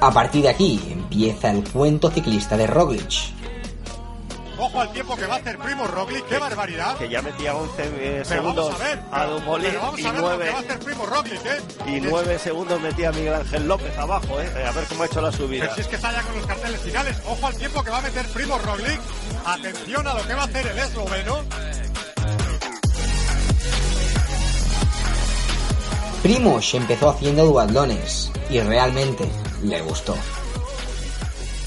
A 0.02 0.12
partir 0.12 0.44
de 0.44 0.50
aquí 0.50 0.80
empieza 0.90 1.52
el 1.52 1.64
cuento 1.70 2.10
ciclista 2.10 2.56
de 2.56 2.68
Roglic. 2.68 3.34
Ojo 4.58 4.82
al 4.82 4.92
tiempo 4.92 5.16
que 5.16 5.26
va 5.26 5.36
a 5.36 5.38
hacer 5.38 5.58
Primo 5.58 5.88
Roglic, 5.88 6.26
qué 6.28 6.38
barbaridad. 6.38 6.98
Que 6.98 7.10
ya 7.10 7.22
metía 7.22 7.56
11 7.56 7.74
eh, 7.82 8.26
segundos 8.26 8.76
a, 9.12 9.26
Dumoulin 9.26 9.74
y 9.98 10.04
9 10.04 10.50
¿eh? 10.50 11.62
y 11.88 12.02
9 12.02 12.40
segundos 12.40 12.82
metía 12.82 13.12
Miguel 13.12 13.36
Ángel 13.36 13.68
López 13.68 13.98
abajo, 13.98 14.40
¿eh? 14.42 14.50
A 14.66 14.72
ver 14.72 14.86
cómo 14.86 15.04
ha 15.04 15.06
hecho 15.06 15.22
la 15.22 15.32
subida. 15.32 15.64
Pero 15.64 15.76
si 15.76 15.82
es 15.82 15.88
que 15.88 15.96
está 15.96 16.12
ya 16.12 16.22
con 16.24 16.36
los 16.36 16.46
carteles 16.46 16.80
finales. 16.82 17.18
Ojo 17.26 17.48
al 17.48 17.56
tiempo 17.56 17.84
que 17.84 17.90
va 17.90 17.98
a 17.98 18.02
meter 18.02 18.26
Primo 18.28 18.58
Roglic. 18.58 19.02
Atención 19.46 20.08
a 20.08 20.14
lo 20.14 20.28
que 20.28 20.34
va 20.34 20.42
a 20.42 20.46
hacer 20.46 20.68
el 20.68 20.78
esloveno. 20.78 21.40
Primoz 26.22 26.74
empezó 26.74 27.10
haciendo 27.10 27.46
duatlones 27.46 28.30
y 28.50 28.60
realmente 28.60 29.30
le 29.64 29.82
gustó. 29.82 30.16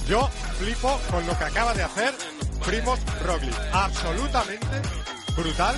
Yo 0.09 0.29
flipo 0.59 0.99
con 1.11 1.27
lo 1.27 1.37
que 1.39 1.45
acaba 1.45 1.75
de 1.75 1.83
hacer 1.83 2.15
Primoz 2.65 3.01
Roglic. 3.25 3.55
Absolutamente 3.73 4.67
brutal. 5.37 5.77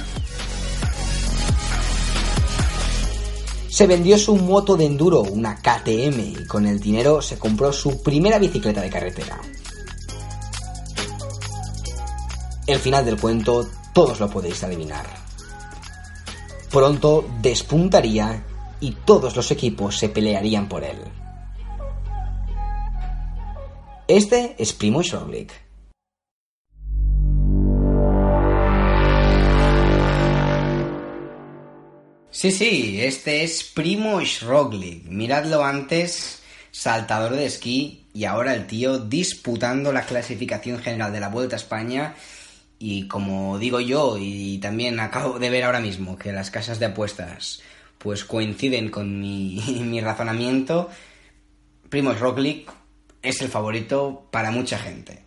Se 3.69 3.87
vendió 3.87 4.17
su 4.19 4.37
moto 4.37 4.77
de 4.77 4.87
enduro, 4.87 5.23
una 5.23 5.57
KTM, 5.57 6.21
y 6.21 6.47
con 6.47 6.67
el 6.67 6.79
dinero 6.79 7.21
se 7.21 7.39
compró 7.39 7.73
su 7.73 8.03
primera 8.03 8.39
bicicleta 8.39 8.81
de 8.81 8.91
carretera. 8.91 9.41
El 12.67 12.79
final 12.79 13.05
del 13.05 13.21
cuento 13.21 13.69
todos 13.93 14.21
lo 14.21 14.31
podéis 14.31 14.63
adivinar. 14.63 15.07
Pronto 16.71 17.29
despuntaría 17.41 18.45
y 18.81 18.93
todos 19.05 19.37
los 19.37 19.51
equipos 19.51 19.99
se 19.99 20.09
pelearían 20.09 20.69
por 20.69 20.85
él. 20.85 20.99
Este 24.07 24.55
es 24.59 24.75
Primoz 24.75 25.13
Roglic. 25.13 25.51
Sí, 32.31 32.51
sí, 32.51 33.01
este 33.01 33.45
es 33.45 33.65
Primoz 33.65 34.43
Roglic. 34.43 35.07
Miradlo 35.07 35.65
antes, 35.65 36.43
saltador 36.71 37.33
de 37.35 37.47
esquí, 37.47 38.05
y 38.13 38.27
ahora 38.27 38.55
el 38.55 38.67
tío 38.67 38.99
disputando 38.99 39.91
la 39.91 40.05
clasificación 40.05 40.81
general 40.81 41.11
de 41.11 41.21
la 41.21 41.31
Vuelta 41.31 41.57
a 41.57 41.61
España. 41.61 42.15
Y 42.79 43.09
como 43.09 43.59
digo 43.59 43.81
yo, 43.81 44.19
y 44.21 44.59
también 44.59 45.01
acabo 45.01 45.39
de 45.39 45.49
ver 45.49 45.65
ahora 45.65 45.81
mismo 45.81 46.19
que 46.19 46.31
las 46.31 46.51
casas 46.51 46.79
de 46.79 46.87
apuestas 46.87 47.63
pues 47.97 48.27
coinciden 48.27 48.91
con 48.91 49.19
mi, 49.19 49.63
mi 49.81 50.03
razonamiento, 50.03 50.91
Primoz 51.89 52.21
Roglic 52.21 52.84
es 53.25 53.41
el 53.41 53.49
favorito 53.49 54.29
para 54.31 54.51
mucha 54.51 54.79
gente. 54.79 55.25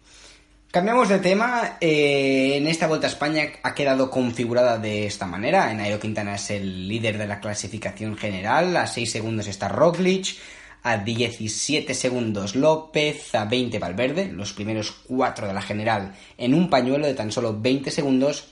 Cambiamos 0.72 1.10
de 1.10 1.20
tema. 1.20 1.78
Eh, 1.82 2.58
en 2.58 2.68
esta 2.68 2.88
Vuelta 2.88 3.08
a 3.08 3.10
España 3.10 3.44
ha 3.64 3.74
quedado 3.74 4.12
configurada 4.12 4.78
de 4.78 5.08
esta 5.08 5.26
manera. 5.26 5.74
Nairo 5.74 6.00
Quintana 6.00 6.36
es 6.36 6.52
el 6.52 6.88
líder 6.88 7.18
de 7.18 7.26
la 7.26 7.40
clasificación 7.40 8.16
general. 8.16 8.78
A 8.78 8.86
6 8.86 9.12
segundos 9.12 9.48
está 9.48 9.70
Roglic. 9.70 10.36
A 10.84 10.98
17 10.98 11.94
segundos 11.96 12.56
López. 12.56 13.34
A 13.34 13.46
20 13.46 13.80
Valverde. 13.80 14.28
Los 14.28 14.54
primeros 14.54 14.92
4 15.08 15.48
de 15.48 15.54
la 15.54 15.62
general 15.62 16.14
en 16.38 16.54
un 16.54 16.70
pañuelo 16.70 17.08
de 17.08 17.16
tan 17.16 17.32
solo 17.32 17.60
20 17.60 17.90
segundos. 17.90 18.50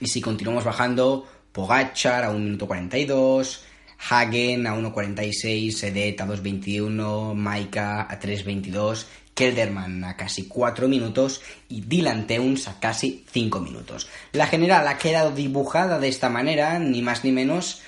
Y 0.00 0.08
si 0.08 0.20
continuamos 0.20 0.64
bajando, 0.64 1.26
Pogachar 1.52 2.24
a 2.24 2.30
1 2.30 2.38
minuto 2.38 2.66
42. 2.66 3.62
Hagen 3.98 4.66
a 4.66 4.74
1.46, 4.74 5.82
Edet 5.84 6.20
a 6.20 6.26
2.21, 6.26 7.34
Maika 7.34 8.02
a 8.02 8.18
3.22, 8.18 9.04
Kelderman 9.34 10.04
a 10.04 10.16
casi 10.16 10.48
4 10.48 10.88
minutos 10.88 11.42
y 11.68 11.82
Dylan 11.82 12.26
Teuns 12.26 12.68
a 12.68 12.80
casi 12.80 13.24
5 13.30 13.60
minutos. 13.60 14.08
La 14.32 14.46
general 14.46 14.88
ha 14.88 14.98
quedado 14.98 15.30
dibujada 15.30 15.98
de 15.98 16.08
esta 16.08 16.28
manera, 16.28 16.78
ni 16.78 17.02
más 17.02 17.24
ni 17.24 17.32
menos, 17.32 17.82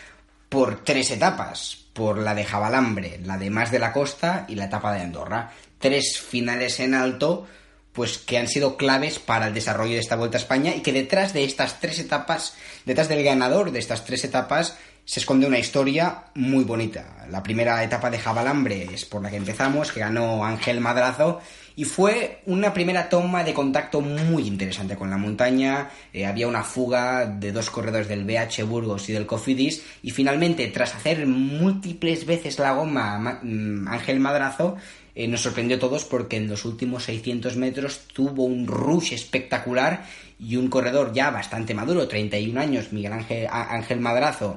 por 0.48 0.84
tres 0.84 1.10
etapas. 1.10 1.78
Por 1.92 2.18
la 2.18 2.34
de 2.34 2.44
Jabalambre, 2.44 3.20
la 3.24 3.36
de 3.36 3.50
Más 3.50 3.70
de 3.70 3.78
la 3.78 3.92
Costa 3.92 4.44
y 4.48 4.54
la 4.54 4.66
etapa 4.66 4.92
de 4.92 5.00
Andorra. 5.00 5.52
Tres 5.78 6.20
finales 6.20 6.78
en 6.78 6.94
alto, 6.94 7.46
pues 7.92 8.18
que 8.18 8.38
han 8.38 8.46
sido 8.46 8.76
claves 8.76 9.18
para 9.18 9.48
el 9.48 9.54
desarrollo 9.54 9.94
de 9.94 10.00
esta 10.00 10.16
Vuelta 10.16 10.38
a 10.38 10.40
España 10.40 10.74
y 10.74 10.82
que 10.82 10.92
detrás 10.92 11.32
de 11.32 11.44
estas 11.44 11.80
tres 11.80 11.98
etapas, 11.98 12.54
detrás 12.84 13.08
del 13.08 13.24
ganador 13.24 13.72
de 13.72 13.80
estas 13.80 14.04
tres 14.04 14.22
etapas, 14.24 14.76
se 15.04 15.20
esconde 15.20 15.46
una 15.46 15.58
historia 15.58 16.24
muy 16.34 16.64
bonita. 16.64 17.26
La 17.30 17.42
primera 17.42 17.82
etapa 17.82 18.10
de 18.10 18.18
Jabalambre 18.18 18.88
es 18.92 19.04
por 19.04 19.22
la 19.22 19.30
que 19.30 19.36
empezamos, 19.36 19.92
que 19.92 20.00
ganó 20.00 20.44
Ángel 20.44 20.80
Madrazo, 20.80 21.40
y 21.76 21.84
fue 21.84 22.42
una 22.46 22.74
primera 22.74 23.08
toma 23.08 23.42
de 23.42 23.54
contacto 23.54 24.00
muy 24.00 24.46
interesante 24.46 24.96
con 24.96 25.10
la 25.10 25.16
montaña. 25.16 25.90
Eh, 26.12 26.26
había 26.26 26.46
una 26.46 26.62
fuga 26.62 27.26
de 27.26 27.52
dos 27.52 27.70
corredores 27.70 28.08
del 28.08 28.24
BH 28.24 28.64
Burgos 28.64 29.08
y 29.08 29.12
del 29.12 29.26
Cofidis, 29.26 29.82
y 30.02 30.10
finalmente, 30.10 30.66
tras 30.68 30.94
hacer 30.94 31.26
múltiples 31.26 32.26
veces 32.26 32.58
la 32.58 32.72
goma 32.72 33.40
mm, 33.42 33.88
Ángel 33.88 34.20
Madrazo, 34.20 34.76
eh, 35.14 35.26
nos 35.26 35.40
sorprendió 35.40 35.76
a 35.76 35.80
todos 35.80 36.04
porque 36.04 36.36
en 36.36 36.48
los 36.48 36.64
últimos 36.64 37.04
600 37.04 37.56
metros 37.56 38.02
tuvo 38.12 38.44
un 38.44 38.66
rush 38.66 39.12
espectacular 39.12 40.04
y 40.38 40.56
un 40.56 40.68
corredor 40.68 41.12
ya 41.12 41.30
bastante 41.30 41.74
maduro, 41.74 42.08
31 42.08 42.60
años, 42.60 42.92
Miguel 42.92 43.12
Ángel, 43.12 43.48
Ángel 43.50 44.00
Madrazo, 44.00 44.56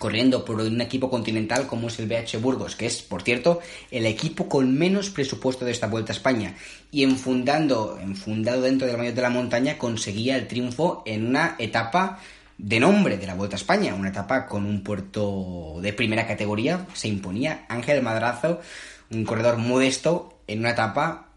corriendo 0.00 0.46
por 0.46 0.62
un 0.62 0.80
equipo 0.80 1.10
continental 1.10 1.66
como 1.66 1.88
es 1.88 1.98
el 1.98 2.08
BH 2.08 2.38
Burgos, 2.40 2.74
que 2.74 2.86
es, 2.86 3.02
por 3.02 3.20
cierto, 3.22 3.60
el 3.90 4.06
equipo 4.06 4.48
con 4.48 4.74
menos 4.76 5.10
presupuesto 5.10 5.66
de 5.66 5.72
esta 5.72 5.88
Vuelta 5.88 6.12
a 6.12 6.16
España. 6.16 6.56
Y 6.90 7.04
enfundando, 7.04 7.98
enfundado 8.00 8.62
dentro 8.62 8.86
del 8.88 8.96
mayor 8.96 9.12
de 9.12 9.20
la 9.20 9.28
montaña, 9.28 9.76
conseguía 9.76 10.36
el 10.36 10.48
triunfo 10.48 11.02
en 11.04 11.26
una 11.26 11.54
etapa 11.58 12.18
de 12.56 12.80
nombre 12.80 13.18
de 13.18 13.26
la 13.26 13.34
Vuelta 13.34 13.56
a 13.56 13.60
España, 13.60 13.94
una 13.94 14.08
etapa 14.08 14.46
con 14.46 14.64
un 14.64 14.82
puerto 14.82 15.76
de 15.82 15.92
primera 15.92 16.26
categoría, 16.26 16.86
se 16.94 17.08
imponía 17.08 17.66
Ángel 17.68 18.02
Madrazo, 18.02 18.62
un 19.10 19.24
corredor 19.24 19.58
modesto, 19.58 20.40
en 20.46 20.60
una 20.60 20.70
etapa 20.70 21.28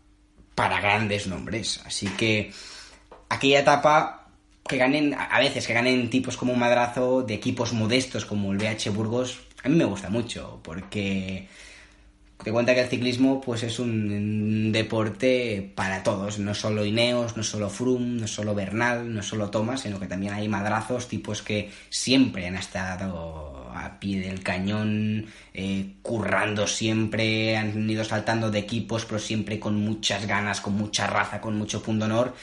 para 0.55 0.79
grandes 0.79 1.27
nombres. 1.27 1.82
Así 1.86 2.08
que 2.08 2.53
aquella 3.27 3.60
etapa 3.60 4.23
que 4.67 4.77
ganen, 4.77 5.13
a 5.13 5.39
veces 5.39 5.67
que 5.67 5.74
ganen 5.74 6.10
tipos 6.10 6.38
como 6.38 6.53
un 6.53 6.60
madrazo 6.60 7.22
de 7.24 7.34
equipos 7.34 7.74
modestos 7.74 8.25
como 8.25 8.51
el 8.51 8.58
BH 8.58 8.89
Burgos, 8.91 9.41
a 9.63 9.70
mí 9.70 9.75
me 9.75 9.86
gusta 9.86 10.10
mucho, 10.10 10.60
porque 10.63 11.48
te 12.43 12.51
cuenta 12.51 12.74
que 12.74 12.82
el 12.82 12.89
ciclismo 12.89 13.39
pues 13.39 13.63
es 13.63 13.79
un 13.79 14.72
deporte 14.72 15.72
para 15.75 16.03
todos, 16.03 16.39
no 16.39 16.53
solo 16.53 16.86
Ineos, 16.86 17.38
no 17.38 17.43
solo 17.43 17.70
Froome, 17.70 18.22
no 18.22 18.27
solo 18.27 18.53
Bernal, 18.53 19.13
no 19.13 19.24
solo 19.24 19.50
Thomas, 19.50 19.82
sino 19.82 20.00
que 20.00 20.08
también 20.08 20.34
hay 20.34 20.50
madrazos, 20.50 21.08
tipos 21.08 21.41
que 21.41 21.72
siempre 21.89 22.48
han 22.48 22.55
estado 22.55 23.72
a 23.74 23.98
pie 24.00 24.20
del 24.20 24.43
cañón, 24.43 25.25
eh, 25.53 25.93
currando 26.01 26.67
siempre, 26.67 27.55
han 27.58 27.89
ido 27.89 28.03
saltando 28.03 28.51
de 28.51 28.60
equipos, 28.60 29.05
pero 29.05 29.20
siempre 29.20 29.60
con 29.60 29.75
muchas 29.77 30.27
ganas, 30.27 30.62
con 30.62 30.74
mucha 30.74 31.08
raza, 31.08 31.39
con 31.39 31.58
mucho 31.58 31.82
punto 31.82 32.05
honor. 32.05 32.34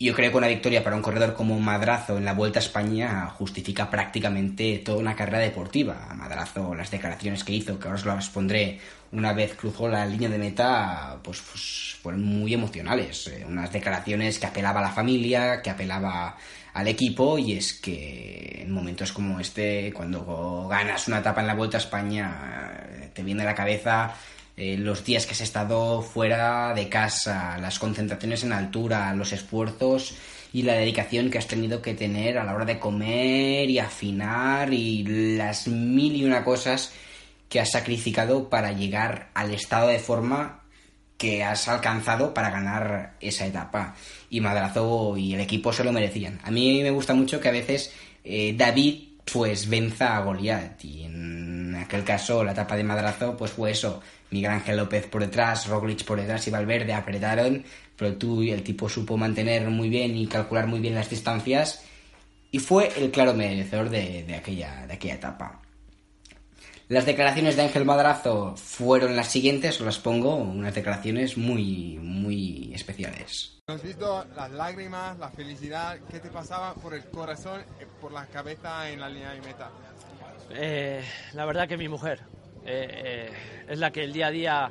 Yo 0.00 0.14
creo 0.14 0.30
que 0.30 0.36
una 0.36 0.46
victoria 0.46 0.84
para 0.84 0.94
un 0.94 1.02
corredor 1.02 1.34
como 1.34 1.58
Madrazo 1.58 2.18
en 2.18 2.24
la 2.24 2.32
Vuelta 2.32 2.60
a 2.60 2.62
España 2.62 3.26
justifica 3.30 3.90
prácticamente 3.90 4.78
toda 4.78 4.98
una 4.98 5.16
carrera 5.16 5.40
deportiva. 5.40 6.14
Madrazo, 6.14 6.72
las 6.76 6.92
declaraciones 6.92 7.42
que 7.42 7.52
hizo, 7.52 7.80
que 7.80 7.88
ahora 7.88 7.98
os 7.98 8.06
las 8.06 8.30
pondré 8.30 8.78
una 9.10 9.32
vez 9.32 9.56
cruzó 9.56 9.88
la 9.88 10.06
línea 10.06 10.28
de 10.28 10.38
meta, 10.38 11.18
pues, 11.24 11.40
pues 11.40 11.96
fueron 12.00 12.22
muy 12.22 12.54
emocionales. 12.54 13.26
Eh, 13.26 13.44
unas 13.44 13.72
declaraciones 13.72 14.38
que 14.38 14.46
apelaba 14.46 14.78
a 14.78 14.84
la 14.84 14.92
familia, 14.92 15.62
que 15.62 15.70
apelaba 15.70 16.36
al 16.74 16.86
equipo, 16.86 17.36
y 17.36 17.54
es 17.54 17.72
que 17.72 18.62
en 18.62 18.70
momentos 18.70 19.10
como 19.10 19.40
este, 19.40 19.92
cuando 19.92 20.68
ganas 20.70 21.08
una 21.08 21.18
etapa 21.18 21.40
en 21.40 21.48
la 21.48 21.54
Vuelta 21.54 21.76
a 21.78 21.80
España, 21.80 23.10
te 23.12 23.24
viene 23.24 23.42
a 23.42 23.46
la 23.46 23.54
cabeza 23.56 24.14
eh, 24.60 24.76
los 24.76 25.04
días 25.04 25.24
que 25.24 25.34
has 25.34 25.40
estado 25.40 26.02
fuera 26.02 26.74
de 26.74 26.88
casa, 26.88 27.56
las 27.58 27.78
concentraciones 27.78 28.42
en 28.42 28.52
altura, 28.52 29.14
los 29.14 29.32
esfuerzos 29.32 30.16
y 30.52 30.62
la 30.62 30.72
dedicación 30.72 31.30
que 31.30 31.38
has 31.38 31.46
tenido 31.46 31.80
que 31.80 31.94
tener 31.94 32.38
a 32.38 32.44
la 32.44 32.56
hora 32.56 32.64
de 32.64 32.80
comer 32.80 33.70
y 33.70 33.78
afinar 33.78 34.74
y 34.74 35.36
las 35.36 35.68
mil 35.68 36.16
y 36.16 36.24
una 36.24 36.42
cosas 36.42 36.92
que 37.48 37.60
has 37.60 37.70
sacrificado 37.70 38.50
para 38.50 38.72
llegar 38.72 39.30
al 39.34 39.54
estado 39.54 39.86
de 39.86 40.00
forma 40.00 40.64
que 41.16 41.44
has 41.44 41.68
alcanzado 41.68 42.34
para 42.34 42.50
ganar 42.50 43.14
esa 43.20 43.46
etapa. 43.46 43.94
Y 44.28 44.40
Madrazo 44.40 45.16
y 45.16 45.34
el 45.34 45.40
equipo 45.40 45.72
se 45.72 45.84
lo 45.84 45.92
merecían. 45.92 46.40
A 46.42 46.50
mí 46.50 46.82
me 46.82 46.90
gusta 46.90 47.14
mucho 47.14 47.40
que 47.40 47.48
a 47.48 47.52
veces 47.52 47.92
eh, 48.24 48.54
David 48.58 49.08
pues 49.32 49.68
venza 49.68 50.16
a 50.16 50.20
Goliat. 50.20 50.84
Y 50.84 51.04
en 51.04 51.76
aquel 51.76 52.04
caso, 52.04 52.42
la 52.44 52.52
etapa 52.52 52.76
de 52.76 52.84
Madrazo, 52.84 53.36
pues 53.36 53.52
fue 53.52 53.70
eso. 53.70 54.00
Miguel 54.30 54.50
Ángel 54.50 54.76
López 54.76 55.06
por 55.06 55.22
detrás, 55.22 55.66
Roglic 55.66 56.04
por 56.04 56.20
detrás 56.20 56.46
y 56.46 56.50
Valverde 56.50 56.92
apretaron, 56.92 57.64
pero 57.96 58.16
tú 58.16 58.42
y 58.42 58.50
el 58.50 58.62
tipo 58.62 58.88
supo 58.88 59.16
mantener 59.16 59.68
muy 59.68 59.88
bien 59.88 60.16
y 60.16 60.26
calcular 60.26 60.66
muy 60.66 60.80
bien 60.80 60.94
las 60.94 61.10
distancias 61.10 61.84
y 62.50 62.58
fue 62.58 62.92
el 62.96 63.10
claro 63.10 63.34
merecedor 63.34 63.90
de, 63.90 64.34
aquella, 64.34 64.86
de 64.86 64.94
aquella 64.94 65.14
etapa. 65.14 65.60
Las 66.88 67.04
declaraciones 67.04 67.56
de 67.56 67.62
Ángel 67.62 67.84
Madrazo 67.84 68.56
fueron 68.56 69.14
las 69.14 69.28
siguientes, 69.28 69.78
os 69.78 69.84
las 69.84 69.98
pongo, 69.98 70.36
unas 70.36 70.74
declaraciones 70.74 71.36
muy, 71.36 71.98
muy 72.00 72.72
especiales. 72.74 73.58
Has 73.66 73.82
visto 73.82 74.24
las 74.34 74.50
lágrimas, 74.50 75.18
la 75.18 75.28
felicidad, 75.28 75.98
¿qué 76.10 76.18
te 76.18 76.30
pasaba 76.30 76.72
por 76.74 76.94
el 76.94 77.04
corazón, 77.04 77.60
eh, 77.78 77.86
por 78.00 78.12
la 78.12 78.24
cabeza 78.26 78.88
en 78.88 79.00
la 79.00 79.10
línea 79.10 79.32
de 79.32 79.40
meta? 79.42 79.70
Eh, 80.50 81.04
la 81.34 81.44
verdad 81.44 81.68
que 81.68 81.76
mi 81.76 81.88
mujer 81.88 82.22
eh, 82.70 83.30
es 83.68 83.78
la 83.78 83.90
que 83.90 84.04
el 84.04 84.12
día 84.12 84.26
a 84.26 84.30
día 84.30 84.70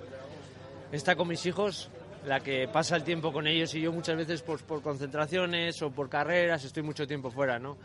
está 0.91 1.15
con 1.15 1.27
mis 1.27 1.45
hijos, 1.45 1.89
la 2.25 2.39
que 2.39 2.67
pasa 2.67 2.95
el 2.95 3.03
tiempo 3.03 3.33
con 3.33 3.47
ellos 3.47 3.73
y 3.73 3.81
yo 3.81 3.91
muchas 3.91 4.15
veces 4.15 4.41
pues, 4.43 4.61
por 4.61 4.81
concentraciones 4.81 5.81
o 5.81 5.89
por 5.89 6.09
carreras 6.09 6.63
estoy 6.63 6.83
mucho 6.83 7.07
tiempo 7.07 7.31
fuera, 7.31 7.57
¿no? 7.57 7.77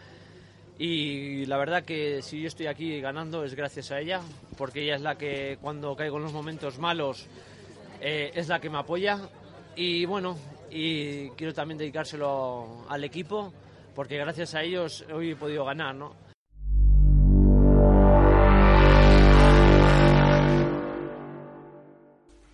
Y 0.78 1.46
la 1.46 1.56
verdad 1.56 1.84
que 1.84 2.22
si 2.22 2.40
yo 2.40 2.48
estoy 2.48 2.66
aquí 2.66 3.00
ganando 3.00 3.44
es 3.44 3.54
gracias 3.54 3.90
a 3.90 4.00
ella, 4.00 4.20
porque 4.58 4.82
ella 4.82 4.96
es 4.96 5.02
la 5.02 5.16
que 5.16 5.58
cuando 5.60 5.94
caigo 5.96 6.16
en 6.16 6.24
los 6.24 6.32
momentos 6.32 6.78
malos 6.78 7.26
eh, 8.00 8.32
es 8.34 8.48
la 8.48 8.60
que 8.60 8.68
me 8.68 8.78
apoya. 8.78 9.18
Y 9.76 10.04
bueno, 10.04 10.36
y 10.70 11.30
quiero 11.30 11.54
también 11.54 11.78
dedicárselo 11.78 12.84
al 12.88 13.04
equipo, 13.04 13.52
porque 13.94 14.16
gracias 14.16 14.54
a 14.54 14.62
ellos 14.62 15.04
hoy 15.12 15.30
he 15.30 15.36
podido 15.36 15.64
ganar, 15.64 15.94
¿no? 15.94 16.31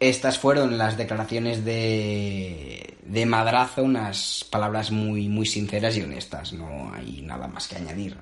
Estas 0.01 0.39
fueron 0.39 0.79
las 0.79 0.97
declaraciones 0.97 1.65
de, 1.65 2.95
de 3.05 3.27
Madrazo, 3.27 3.83
unas 3.83 4.45
palabras 4.49 4.93
muy, 4.93 5.29
muy 5.29 5.45
sinceras 5.45 5.97
y 5.97 6.03
honestas, 6.03 6.53
no 6.53 6.93
hay 6.95 7.23
nada 7.23 7.49
más 7.49 7.67
que 7.67 7.77
añadir. 7.77 8.17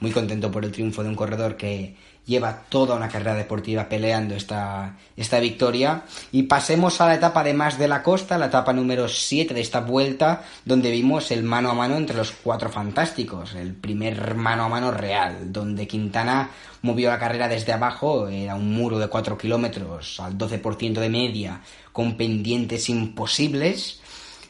Muy 0.00 0.12
contento 0.12 0.50
por 0.50 0.64
el 0.64 0.72
triunfo 0.72 1.02
de 1.02 1.10
un 1.10 1.14
corredor 1.14 1.58
que, 1.58 1.94
lleva 2.30 2.62
toda 2.68 2.94
una 2.94 3.08
carrera 3.08 3.34
deportiva 3.34 3.88
peleando 3.88 4.36
esta, 4.36 4.96
esta 5.16 5.40
victoria. 5.40 6.04
Y 6.30 6.44
pasemos 6.44 7.00
a 7.00 7.08
la 7.08 7.16
etapa 7.16 7.42
de 7.42 7.54
más 7.54 7.76
de 7.76 7.88
la 7.88 8.04
costa, 8.04 8.38
la 8.38 8.46
etapa 8.46 8.72
número 8.72 9.08
7 9.08 9.52
de 9.52 9.60
esta 9.60 9.80
vuelta, 9.80 10.44
donde 10.64 10.92
vimos 10.92 11.32
el 11.32 11.42
mano 11.42 11.70
a 11.70 11.74
mano 11.74 11.96
entre 11.96 12.16
los 12.16 12.30
cuatro 12.30 12.70
fantásticos, 12.70 13.54
el 13.54 13.74
primer 13.74 14.36
mano 14.36 14.64
a 14.64 14.68
mano 14.68 14.92
real, 14.92 15.52
donde 15.52 15.88
Quintana 15.88 16.50
movió 16.82 17.10
la 17.10 17.18
carrera 17.18 17.48
desde 17.48 17.72
abajo, 17.72 18.28
era 18.28 18.54
un 18.54 18.72
muro 18.72 18.98
de 18.98 19.08
4 19.08 19.36
kilómetros 19.36 20.20
al 20.20 20.38
12% 20.38 21.00
de 21.00 21.08
media, 21.08 21.60
con 21.92 22.16
pendientes 22.16 22.88
imposibles 22.88 23.99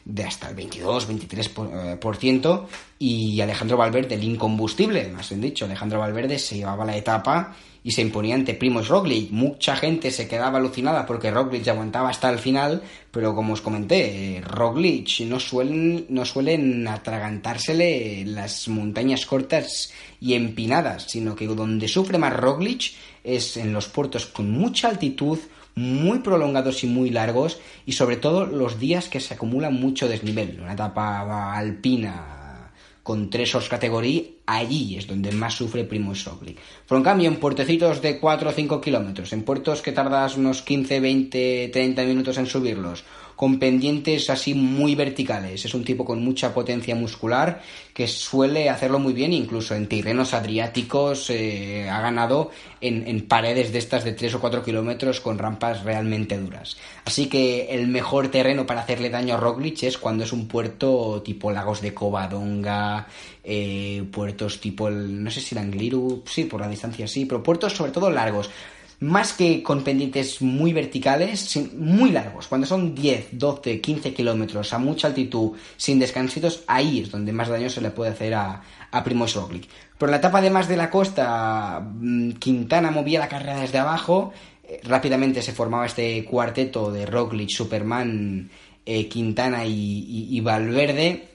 de 0.05 0.23
hasta 0.23 0.49
el 0.49 0.55
22-23%, 0.55 2.65
y 2.99 3.41
Alejandro 3.41 3.77
Valverde, 3.77 4.15
el 4.15 4.23
incombustible, 4.23 5.09
más 5.09 5.29
bien 5.29 5.41
dicho, 5.41 5.65
Alejandro 5.65 5.99
Valverde 5.99 6.37
se 6.37 6.57
llevaba 6.57 6.85
la 6.85 6.95
etapa 6.95 7.55
y 7.83 7.91
se 7.91 8.01
imponía 8.01 8.35
ante 8.35 8.53
Primoz 8.53 8.87
Roglic. 8.87 9.31
Mucha 9.31 9.75
gente 9.75 10.11
se 10.11 10.27
quedaba 10.27 10.59
alucinada 10.59 11.05
porque 11.05 11.31
Roglic 11.31 11.67
aguantaba 11.67 12.09
hasta 12.09 12.29
el 12.29 12.37
final, 12.37 12.83
pero 13.09 13.33
como 13.33 13.53
os 13.53 13.61
comenté, 13.61 14.41
Roglic 14.45 15.21
no 15.21 15.39
suelen, 15.39 16.05
no 16.09 16.25
suelen 16.25 16.87
atragantársele 16.87 18.23
las 18.25 18.67
montañas 18.67 19.25
cortas 19.25 19.91
y 20.19 20.35
empinadas, 20.35 21.05
sino 21.09 21.35
que 21.35 21.47
donde 21.47 21.87
sufre 21.87 22.19
más 22.19 22.33
Roglic 22.33 22.93
es 23.23 23.57
en 23.57 23.73
los 23.73 23.87
puertos 23.87 24.27
con 24.27 24.51
mucha 24.51 24.89
altitud, 24.89 25.39
muy 25.75 26.19
prolongados 26.19 26.83
y 26.83 26.87
muy 26.87 27.09
largos, 27.09 27.59
y 27.85 27.93
sobre 27.93 28.17
todo 28.17 28.45
los 28.45 28.79
días 28.79 29.09
que 29.09 29.19
se 29.19 29.33
acumula 29.33 29.69
mucho 29.69 30.07
desnivel. 30.07 30.59
Una 30.61 30.73
etapa 30.73 31.55
alpina 31.55 32.41
con 33.03 33.29
tres 33.29 33.55
os 33.55 33.67
categoría, 33.67 34.23
allí 34.45 34.95
es 34.95 35.07
donde 35.07 35.31
más 35.31 35.55
sufre 35.55 35.83
Primoz 35.83 36.23
Roglic. 36.25 36.59
Por 36.87 36.97
en 36.97 37.03
cambio, 37.03 37.27
en 37.29 37.37
puertecitos 37.37 38.01
de 38.01 38.19
4 38.19 38.49
o 38.49 38.53
5 38.53 38.79
kilómetros, 38.81 39.33
en 39.33 39.43
puertos 39.43 39.81
que 39.81 39.91
tardas 39.91 40.37
unos 40.37 40.61
15, 40.61 40.99
20, 40.99 41.69
30 41.73 42.03
minutos 42.03 42.37
en 42.37 42.45
subirlos, 42.45 43.03
con 43.41 43.57
pendientes 43.57 44.29
así 44.29 44.53
muy 44.53 44.93
verticales. 44.93 45.65
Es 45.65 45.73
un 45.73 45.83
tipo 45.83 46.05
con 46.05 46.23
mucha 46.23 46.53
potencia 46.53 46.93
muscular 46.93 47.63
que 47.91 48.05
suele 48.05 48.69
hacerlo 48.69 48.99
muy 48.99 49.13
bien, 49.13 49.33
incluso 49.33 49.73
en 49.73 49.87
terrenos 49.87 50.35
adriáticos 50.35 51.27
eh, 51.31 51.89
ha 51.89 52.01
ganado 52.01 52.51
en, 52.81 53.25
paredes 53.25 53.73
de 53.73 53.79
estas 53.79 54.03
de 54.03 54.13
3 54.13 54.35
o 54.35 54.39
4 54.39 54.61
kilómetros 54.63 55.21
con 55.21 55.39
rampas 55.39 55.83
realmente 55.83 56.37
duras. 56.37 56.77
Así 57.03 57.25
que 57.25 57.69
el 57.71 57.87
mejor 57.87 58.27
terreno 58.27 58.67
para 58.67 58.81
hacerle 58.81 59.09
daño 59.09 59.33
a 59.33 59.37
Roglic 59.39 59.81
es 59.81 59.97
cuando 59.97 60.23
es 60.23 60.33
un 60.33 60.47
puerto 60.47 61.23
tipo 61.25 61.49
Lagos 61.49 61.81
de 61.81 61.95
Covadonga, 61.95 63.07
eh, 63.43 64.03
puertos 64.11 64.59
tipo, 64.59 64.87
el, 64.87 65.23
no 65.23 65.31
sé 65.31 65.41
si 65.41 65.55
el 65.55 65.61
Angliru, 65.61 66.21
sí, 66.27 66.43
por 66.43 66.61
la 66.61 66.69
distancia 66.69 67.07
sí, 67.07 67.25
pero 67.25 67.41
puertos 67.41 67.73
sobre 67.73 67.91
todo 67.91 68.11
largos 68.11 68.51
más 69.01 69.33
que 69.33 69.63
con 69.63 69.83
pendientes 69.83 70.43
muy 70.43 70.73
verticales, 70.73 71.59
muy 71.75 72.11
largos, 72.11 72.47
cuando 72.47 72.67
son 72.67 72.93
10, 72.93 73.29
12, 73.31 73.81
15 73.81 74.13
kilómetros 74.13 74.73
a 74.73 74.77
mucha 74.77 75.07
altitud, 75.07 75.53
sin 75.75 75.97
descansitos, 75.97 76.63
ahí 76.67 76.99
es 76.99 77.11
donde 77.11 77.33
más 77.33 77.49
daño 77.49 77.69
se 77.69 77.81
le 77.81 77.89
puede 77.89 78.11
hacer 78.11 78.35
a, 78.35 78.61
a 78.91 79.03
Primoz 79.03 79.33
Roglic. 79.33 79.67
Por 79.97 80.09
la 80.09 80.17
etapa 80.17 80.39
de 80.39 80.51
más 80.51 80.67
de 80.67 80.77
la 80.77 80.91
costa, 80.91 81.81
mm, 81.83 82.33
Quintana 82.33 82.91
movía 82.91 83.19
la 83.19 83.27
carrera 83.27 83.61
desde 83.61 83.79
abajo, 83.79 84.33
eh, 84.63 84.79
rápidamente 84.83 85.41
se 85.41 85.51
formaba 85.51 85.87
este 85.87 86.23
cuarteto 86.23 86.91
de 86.91 87.07
Roglic, 87.07 87.49
Superman, 87.49 88.51
eh, 88.85 89.07
Quintana 89.07 89.65
y 89.65 90.39
Valverde, 90.41 91.30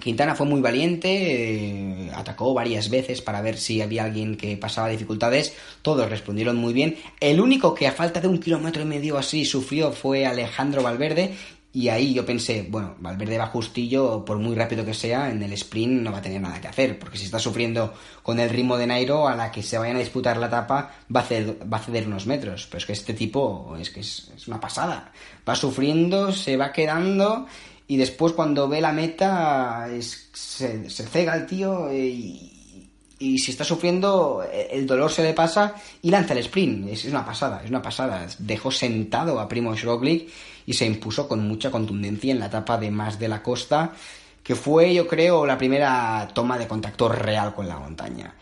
Quintana 0.00 0.34
fue 0.34 0.46
muy 0.46 0.60
valiente, 0.60 1.08
eh, 1.10 2.10
atacó 2.14 2.54
varias 2.54 2.90
veces 2.90 3.22
para 3.22 3.40
ver 3.40 3.56
si 3.56 3.80
había 3.80 4.04
alguien 4.04 4.36
que 4.36 4.56
pasaba 4.56 4.88
dificultades, 4.88 5.54
todos 5.82 6.08
respondieron 6.08 6.56
muy 6.56 6.72
bien. 6.72 6.96
El 7.20 7.40
único 7.40 7.74
que 7.74 7.86
a 7.86 7.92
falta 7.92 8.20
de 8.20 8.28
un 8.28 8.38
kilómetro 8.38 8.82
y 8.82 8.86
medio 8.86 9.18
así 9.18 9.44
sufrió 9.44 9.92
fue 9.92 10.26
Alejandro 10.26 10.82
Valverde 10.82 11.34
y 11.72 11.88
ahí 11.88 12.12
yo 12.12 12.26
pensé, 12.26 12.66
bueno, 12.68 12.96
Valverde 12.98 13.38
va 13.38 13.46
justillo, 13.46 14.24
por 14.24 14.38
muy 14.38 14.56
rápido 14.56 14.84
que 14.84 14.92
sea, 14.92 15.30
en 15.30 15.40
el 15.40 15.52
sprint 15.52 16.02
no 16.02 16.10
va 16.10 16.18
a 16.18 16.22
tener 16.22 16.40
nada 16.40 16.60
que 16.60 16.66
hacer, 16.66 16.98
porque 16.98 17.16
si 17.16 17.26
está 17.26 17.38
sufriendo 17.38 17.94
con 18.24 18.40
el 18.40 18.50
ritmo 18.50 18.76
de 18.76 18.88
Nairo, 18.88 19.28
a 19.28 19.36
la 19.36 19.52
que 19.52 19.62
se 19.62 19.78
vayan 19.78 19.94
a 19.94 20.00
disputar 20.00 20.36
la 20.36 20.48
etapa, 20.48 20.92
va 21.14 21.20
a, 21.20 21.22
ceder, 21.22 21.56
va 21.72 21.76
a 21.76 21.80
ceder 21.80 22.08
unos 22.08 22.26
metros. 22.26 22.66
Pero 22.66 22.78
es 22.78 22.86
que 22.86 22.92
este 22.92 23.14
tipo 23.14 23.76
es 23.78 23.90
que 23.90 24.00
es, 24.00 24.32
es 24.34 24.48
una 24.48 24.58
pasada. 24.58 25.12
Va 25.48 25.54
sufriendo, 25.54 26.32
se 26.32 26.56
va 26.56 26.72
quedando 26.72 27.46
y 27.90 27.96
después 27.96 28.34
cuando 28.34 28.68
ve 28.68 28.80
la 28.80 28.92
meta 28.92 29.88
se, 30.00 30.88
cega 30.88 31.34
el 31.34 31.44
tío 31.44 31.92
y, 31.92 32.88
si 33.18 33.50
está 33.50 33.64
sufriendo 33.64 34.44
el 34.48 34.86
dolor 34.86 35.10
se 35.10 35.24
le 35.24 35.34
pasa 35.34 35.74
y 36.00 36.08
lanza 36.08 36.34
el 36.34 36.38
sprint. 36.38 36.88
Es, 36.88 37.04
una 37.06 37.24
pasada, 37.26 37.60
es 37.64 37.68
una 37.68 37.82
pasada. 37.82 38.28
Dejó 38.38 38.70
sentado 38.70 39.40
a 39.40 39.48
Primoz 39.48 39.82
Roglic 39.82 40.30
y 40.66 40.72
se 40.72 40.86
impuso 40.86 41.26
con 41.26 41.48
mucha 41.48 41.72
contundencia 41.72 42.30
en 42.30 42.38
la 42.38 42.46
etapa 42.46 42.78
de 42.78 42.92
más 42.92 43.18
de 43.18 43.26
la 43.26 43.42
costa, 43.42 43.92
que 44.40 44.54
fue 44.54 44.94
yo 44.94 45.08
creo 45.08 45.44
la 45.44 45.58
primera 45.58 46.28
toma 46.32 46.58
de 46.58 46.68
contacto 46.68 47.08
real 47.08 47.56
con 47.56 47.66
la 47.66 47.76
montaña. 47.76 48.36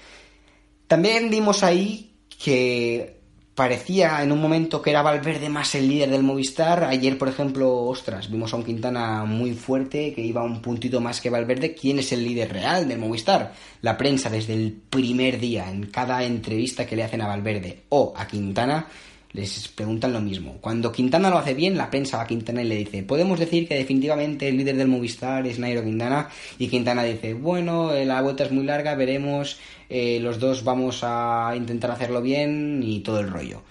También 0.87 1.30
vimos 1.30 1.62
ahí 1.62 2.12
que 2.38 3.17
parecía 3.59 4.23
en 4.23 4.31
un 4.31 4.40
momento 4.40 4.81
que 4.81 4.90
era 4.90 5.03
Valverde 5.03 5.49
más 5.49 5.75
el 5.75 5.88
líder 5.88 6.11
del 6.11 6.23
Movistar. 6.23 6.85
Ayer, 6.85 7.18
por 7.18 7.27
ejemplo, 7.27 7.75
ostras, 7.87 8.31
vimos 8.31 8.53
a 8.53 8.57
un 8.57 8.62
Quintana 8.62 9.25
muy 9.25 9.51
fuerte 9.51 10.14
que 10.14 10.21
iba 10.21 10.44
un 10.44 10.62
puntito 10.62 11.01
más 11.01 11.21
que 11.21 11.29
Valverde. 11.29 11.75
¿Quién 11.75 11.99
es 11.99 12.12
el 12.12 12.23
líder 12.23 12.53
real 12.53 12.87
del 12.87 13.01
Movistar? 13.01 13.53
La 13.83 13.97
prensa 13.97 14.31
desde 14.31 14.55
el 14.55 14.81
primer 14.88 15.40
día, 15.40 15.68
en 15.68 15.87
cada 15.87 16.23
entrevista 16.23 16.87
que 16.87 16.94
le 16.94 17.03
hacen 17.03 17.21
a 17.21 17.27
Valverde 17.27 17.83
o 17.88 18.14
a 18.16 18.29
Quintana, 18.29 18.87
les 19.33 19.69
preguntan 19.69 20.12
lo 20.12 20.21
mismo. 20.21 20.57
Cuando 20.61 20.91
Quintana 20.91 21.31
lo 21.31 21.38
hace 21.38 21.55
bien, 21.55 21.77
la 21.77 21.91
prensa 21.91 22.17
va 22.17 22.23
a 22.25 22.27
Quintana 22.27 22.62
y 22.62 22.67
le 22.67 22.77
dice, 22.77 23.03
podemos 23.03 23.38
decir 23.38 23.69
que 23.69 23.75
definitivamente 23.75 24.49
el 24.49 24.57
líder 24.57 24.77
del 24.77 24.88
Movistar 24.88 25.47
es 25.47 25.59
Nairo 25.59 25.85
Quintana. 25.85 26.29
Y 26.59 26.69
Quintana 26.69 27.05
dice, 27.05 27.35
bueno, 27.35 27.93
eh, 27.93 28.05
la 28.05 28.23
vuelta 28.23 28.45
es 28.45 28.53
muy 28.53 28.64
larga, 28.64 28.95
veremos, 28.95 29.59
eh, 29.88 30.19
los 30.21 30.38
dos 30.38 30.64
vamos 30.64 31.01
a 31.03 31.53
intentar 31.57 31.91
hacerlo 31.91 32.23
bien 32.23 32.83
y 32.83 33.01
todo 33.01 33.21
el 33.21 33.31
rollo. 33.31 33.62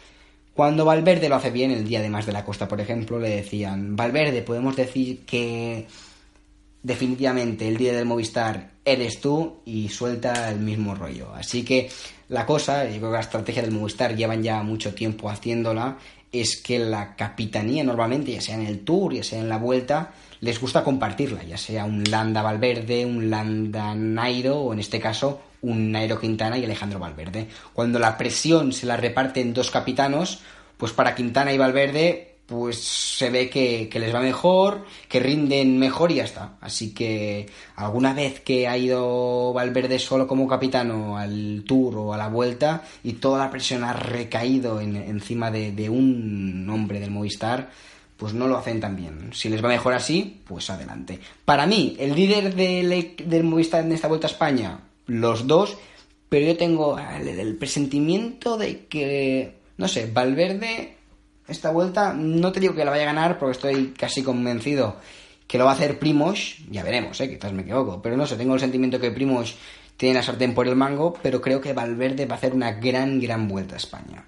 Cuando 0.53 0.85
Valverde 0.85 1.29
lo 1.29 1.35
hace 1.35 1.51
bien, 1.51 1.71
el 1.71 1.87
día 1.87 2.01
de 2.01 2.09
más 2.09 2.25
de 2.25 2.31
la 2.31 2.43
costa, 2.43 2.67
por 2.67 2.81
ejemplo, 2.81 3.19
le 3.19 3.29
decían, 3.29 3.95
Valverde, 3.95 4.41
podemos 4.41 4.75
decir 4.75 5.19
que 5.19 5.85
definitivamente 6.87 7.67
el 7.67 7.75
día 7.75 7.91
del 7.91 8.05
Movistar 8.05 8.69
eres 8.85 9.19
tú 9.19 9.57
y 9.65 9.89
suelta 9.89 10.49
el 10.49 10.59
mismo 10.59 10.95
rollo. 10.95 11.33
Así 11.35 11.63
que 11.63 11.89
la 12.29 12.45
cosa, 12.45 12.85
yo 12.85 12.97
creo 12.97 13.09
que 13.09 13.17
la 13.17 13.19
estrategia 13.19 13.61
del 13.61 13.71
Movistar 13.71 14.15
llevan 14.15 14.41
ya 14.41 14.63
mucho 14.63 14.95
tiempo 14.95 15.29
haciéndola, 15.29 15.97
es 16.31 16.55
que 16.55 16.79
la 16.79 17.17
capitanía 17.17 17.83
normalmente, 17.83 18.31
ya 18.31 18.39
sea 18.39 18.55
en 18.55 18.65
el 18.65 18.85
Tour, 18.85 19.13
ya 19.13 19.23
sea 19.23 19.39
en 19.39 19.49
la 19.49 19.57
Vuelta, 19.57 20.13
les 20.39 20.61
gusta 20.61 20.85
compartirla, 20.85 21.43
ya 21.43 21.57
sea 21.57 21.83
un 21.83 22.05
Landa 22.05 22.41
Valverde, 22.41 23.05
un 23.05 23.29
Landa 23.29 23.93
Nairo 23.93 24.57
o 24.61 24.71
en 24.71 24.79
este 24.79 25.01
caso 25.01 25.41
un 25.61 25.91
Nairo 25.91 26.21
Quintana 26.21 26.57
y 26.57 26.63
Alejandro 26.63 26.99
Valverde. 26.99 27.49
Cuando 27.73 27.99
la 27.99 28.17
presión 28.17 28.71
se 28.71 28.85
la 28.85 28.95
reparten 28.95 29.53
dos 29.53 29.71
capitanos, 29.71 30.39
pues 30.77 30.93
para 30.93 31.15
Quintana 31.15 31.51
y 31.51 31.57
Valverde 31.57 32.36
pues 32.47 32.79
se 32.79 33.29
ve 33.29 33.49
que, 33.49 33.89
les 33.93 34.15
va 34.15 34.21
mejor, 34.21 34.85
que 35.09 35.19
rinden 35.19 35.77
mejor 35.77 36.11
y 36.11 36.15
ya 36.15 36.23
está. 36.23 36.53
Así 36.61 36.93
que 36.93 37.45
alguna 37.75 38.13
vez 38.13 38.39
que 38.39 38.69
ha 38.69 38.77
ido 38.77 39.51
Valverde 39.51 39.99
solo 39.99 40.27
como 40.27 40.47
capitano 40.47 41.17
al 41.17 41.65
Tour 41.67 41.97
o 41.97 42.13
a 42.13 42.17
la 42.17 42.29
Vuelta 42.29 42.83
y 43.03 43.13
toda 43.13 43.39
la 43.39 43.51
presión 43.51 43.83
ha 43.83 43.91
recaído 43.91 44.79
encima 44.79 45.51
de, 45.51 45.89
un 45.89 46.67
hombre 46.69 47.01
del 47.01 47.11
Movistar, 47.11 47.69
pues 48.15 48.33
no 48.33 48.47
lo 48.47 48.57
hacen 48.57 48.79
tan 48.79 48.95
bien. 48.95 49.31
Si 49.33 49.49
les 49.49 49.63
va 49.63 49.67
mejor 49.67 49.93
así, 49.93 50.41
pues 50.47 50.69
adelante. 50.69 51.19
Para 51.43 51.67
mí, 51.67 51.97
el 51.99 52.15
líder 52.15 52.55
del, 52.55 53.15
del 53.25 53.43
Movistar 53.43 53.83
en 53.83 53.91
esta 53.91 54.07
Vuelta 54.07 54.27
a 54.27 54.31
España, 54.31 54.79
los 55.05 55.47
dos, 55.47 55.77
pero 56.29 56.45
yo 56.45 56.55
tengo 56.55 56.97
el 56.97 57.57
presentimiento 57.57 58.57
de 58.57 58.85
que, 58.85 59.57
no 59.75 59.89
sé, 59.89 60.09
Valverde 60.09 60.96
esta 61.47 61.71
vuelta. 61.71 62.13
No 62.13 62.51
te 62.51 62.59
digo 62.59 62.75
que 62.75 62.85
la 62.85 62.91
vaya 62.91 63.03
a 63.03 63.13
ganar 63.13 63.39
porque 63.39 63.53
estoy 63.53 63.93
casi 63.97 64.23
convencido 64.23 64.97
que 65.47 65.57
lo 65.57 65.65
va 65.65 65.71
a 65.71 65.73
hacer 65.75 65.99
Primos. 65.99 66.57
Ya 66.69 66.83
veremos, 66.83 67.19
¿eh? 67.21 67.29
quizás 67.29 67.53
me 67.53 67.61
equivoco. 67.61 68.01
Pero 68.01 68.17
no 68.17 68.27
sé, 68.27 68.35
tengo 68.35 68.53
el 68.53 68.59
sentimiento 68.59 68.99
que 68.99 69.11
Primos 69.11 69.55
tiene 69.95 70.15
la 70.15 70.23
sartén 70.23 70.53
por 70.53 70.67
el 70.67 70.75
mango, 70.75 71.17
pero 71.21 71.41
creo 71.41 71.59
que 71.59 71.73
Valverde 71.73 72.25
va 72.25 72.35
a 72.35 72.37
hacer 72.37 72.53
una 72.53 72.73
gran, 72.73 73.19
gran 73.19 73.47
vuelta 73.47 73.75
a 73.75 73.77
España. 73.77 74.25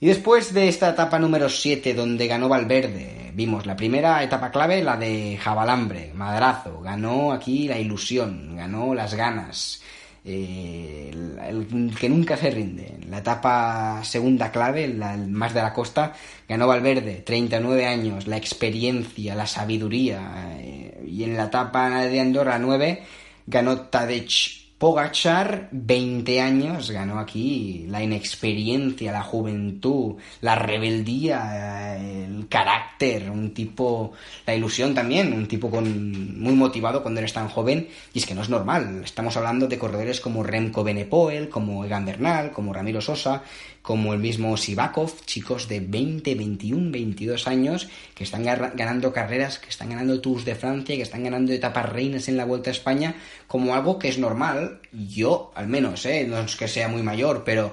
Y 0.00 0.06
después 0.06 0.52
de 0.52 0.66
esta 0.66 0.90
etapa 0.90 1.18
número 1.18 1.48
7 1.48 1.94
donde 1.94 2.26
ganó 2.26 2.48
Valverde, 2.48 3.30
vimos 3.34 3.66
la 3.66 3.76
primera 3.76 4.22
etapa 4.24 4.50
clave, 4.50 4.82
la 4.82 4.96
de 4.96 5.38
Jabalambre, 5.40 6.10
Madrazo, 6.12 6.80
ganó 6.80 7.30
aquí 7.30 7.68
la 7.68 7.78
ilusión, 7.78 8.56
ganó 8.56 8.94
las 8.94 9.14
ganas, 9.14 9.80
eh, 10.24 11.10
el, 11.48 11.94
que 11.98 12.08
nunca 12.08 12.36
se 12.36 12.50
rinde. 12.50 12.98
la 13.08 13.18
etapa 13.18 14.04
segunda 14.04 14.52
clave, 14.52 14.88
la, 14.88 15.14
el 15.14 15.28
más 15.28 15.52
de 15.54 15.62
la 15.62 15.72
costa, 15.72 16.14
ganó 16.48 16.66
Valverde, 16.66 17.22
39 17.26 17.86
años, 17.86 18.26
la 18.26 18.36
experiencia, 18.36 19.34
la 19.34 19.46
sabiduría. 19.46 20.56
Eh, 20.60 21.04
y 21.06 21.24
en 21.24 21.36
la 21.36 21.44
etapa 21.44 22.02
de 22.02 22.20
Andorra 22.20 22.58
9 22.58 23.02
ganó 23.46 23.80
Tadej 23.82 24.61
Pogachar, 24.82 25.68
20 25.70 26.40
años, 26.40 26.90
ganó 26.90 27.20
aquí 27.20 27.86
la 27.88 28.02
inexperiencia, 28.02 29.12
la 29.12 29.22
juventud, 29.22 30.16
la 30.40 30.56
rebeldía, 30.56 31.96
el 32.04 32.48
carácter, 32.48 33.30
un 33.30 33.54
tipo, 33.54 34.10
la 34.44 34.56
ilusión 34.56 34.92
también, 34.92 35.32
un 35.34 35.46
tipo 35.46 35.70
con, 35.70 36.36
muy 36.36 36.54
motivado 36.54 37.00
cuando 37.00 37.20
eres 37.20 37.32
tan 37.32 37.46
joven, 37.46 37.86
y 38.12 38.18
es 38.18 38.26
que 38.26 38.34
no 38.34 38.42
es 38.42 38.48
normal. 38.48 39.02
Estamos 39.04 39.36
hablando 39.36 39.68
de 39.68 39.78
corredores 39.78 40.20
como 40.20 40.42
Remco 40.42 40.82
Benepoel, 40.82 41.48
como 41.48 41.84
Egan 41.84 42.04
Bernal, 42.04 42.50
como 42.50 42.72
Ramiro 42.72 43.00
Sosa, 43.00 43.44
como 43.82 44.14
el 44.14 44.20
mismo 44.20 44.56
Sivakov, 44.56 45.24
chicos 45.26 45.68
de 45.68 45.80
20, 45.80 46.34
21, 46.36 46.90
22 46.92 47.48
años 47.48 47.88
que 48.14 48.24
están 48.24 48.44
ganando 48.44 49.12
carreras, 49.12 49.58
que 49.58 49.68
están 49.68 49.90
ganando 49.90 50.20
Tours 50.20 50.44
de 50.44 50.54
Francia, 50.54 50.96
que 50.96 51.02
están 51.02 51.24
ganando 51.24 51.52
etapas 51.52 51.88
reinas 51.88 52.28
en 52.28 52.36
la 52.36 52.44
Vuelta 52.44 52.70
a 52.70 52.72
España, 52.72 53.16
como 53.48 53.74
algo 53.74 53.98
que 53.98 54.08
es 54.08 54.18
normal. 54.18 54.80
Yo, 54.92 55.50
al 55.56 55.66
menos, 55.66 56.06
¿eh? 56.06 56.24
no 56.28 56.38
es 56.38 56.54
que 56.54 56.68
sea 56.68 56.88
muy 56.88 57.02
mayor, 57.02 57.42
pero 57.44 57.72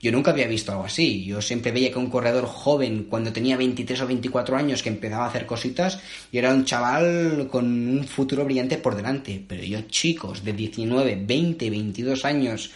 yo 0.00 0.12
nunca 0.12 0.30
había 0.30 0.46
visto 0.46 0.70
algo 0.70 0.84
así. 0.84 1.24
Yo 1.24 1.42
siempre 1.42 1.72
veía 1.72 1.90
que 1.90 1.98
un 1.98 2.08
corredor 2.08 2.46
joven, 2.46 3.06
cuando 3.10 3.32
tenía 3.32 3.56
23 3.56 4.00
o 4.02 4.06
24 4.06 4.56
años, 4.56 4.82
que 4.82 4.90
empezaba 4.90 5.24
a 5.24 5.28
hacer 5.28 5.44
cositas, 5.44 6.00
y 6.30 6.38
era 6.38 6.54
un 6.54 6.64
chaval 6.64 7.48
con 7.50 7.66
un 7.66 8.04
futuro 8.04 8.44
brillante 8.44 8.78
por 8.78 8.94
delante. 8.94 9.44
Pero 9.46 9.64
yo, 9.64 9.80
chicos 9.82 10.44
de 10.44 10.52
19, 10.52 11.24
20, 11.26 11.68
22 11.68 12.24
años, 12.24 12.70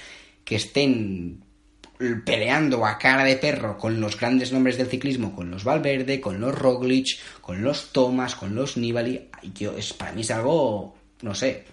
que 0.45 0.57
estén 0.57 1.45
peleando 2.25 2.85
a 2.87 2.99
cara 2.99 3.25
de 3.25 3.37
perro 3.37 3.79
con 3.79 4.01
los 4.01 4.19
grandes 4.19 4.53
nombres 4.53 4.79
del 4.79 4.88
ciclismo, 4.88 5.35
con 5.35 5.51
los 5.51 5.65
Valverde, 5.65 6.21
con 6.21 6.41
los 6.41 6.57
Roglic, 6.57 7.19
con 7.41 7.62
los 7.62 7.93
Thomas, 7.93 8.35
con 8.35 8.55
los 8.55 8.77
Nibali, 8.77 9.29
yo, 9.55 9.77
es, 9.77 9.93
para 9.93 10.12
mí 10.12 10.23
es 10.23 10.31
algo, 10.31 10.95
no 11.23 11.35
sé, 11.35 11.65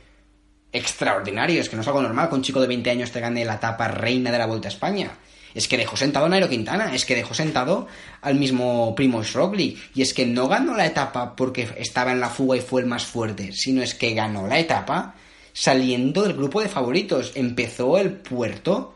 extraordinario, 0.71 1.61
es 1.61 1.69
que 1.69 1.75
no 1.75 1.81
es 1.81 1.87
algo 1.87 2.01
normal 2.01 2.29
que 2.29 2.35
un 2.35 2.43
chico 2.43 2.61
de 2.61 2.67
20 2.67 2.89
años 2.89 3.11
te 3.11 3.19
gane 3.19 3.45
la 3.45 3.55
etapa 3.55 3.87
reina 3.87 4.31
de 4.31 4.37
la 4.37 4.45
Vuelta 4.45 4.67
a 4.67 4.71
España. 4.71 5.11
Es 5.55 5.67
que 5.67 5.77
dejó 5.77 5.97
sentado 5.97 6.27
a 6.27 6.29
Nairo 6.29 6.47
Quintana, 6.47 6.93
es 6.93 7.05
que 7.05 7.15
dejó 7.15 7.33
sentado 7.33 7.87
al 8.21 8.35
mismo 8.35 8.93
Primoz 8.93 9.33
Roglic, 9.33 9.79
y 9.95 10.03
es 10.03 10.13
que 10.13 10.27
no 10.27 10.47
ganó 10.47 10.75
la 10.75 10.85
etapa 10.85 11.35
porque 11.35 11.67
estaba 11.77 12.11
en 12.11 12.19
la 12.19 12.29
fuga 12.29 12.57
y 12.57 12.61
fue 12.61 12.81
el 12.81 12.87
más 12.87 13.05
fuerte, 13.05 13.51
sino 13.51 13.81
es 13.81 13.95
que 13.95 14.13
ganó 14.13 14.47
la 14.47 14.59
etapa 14.59 15.15
saliendo 15.53 16.21
del 16.21 16.33
grupo 16.33 16.61
de 16.61 16.69
favoritos. 16.69 17.31
Empezó 17.33 17.97
el 17.97 18.11
puerto 18.11 18.93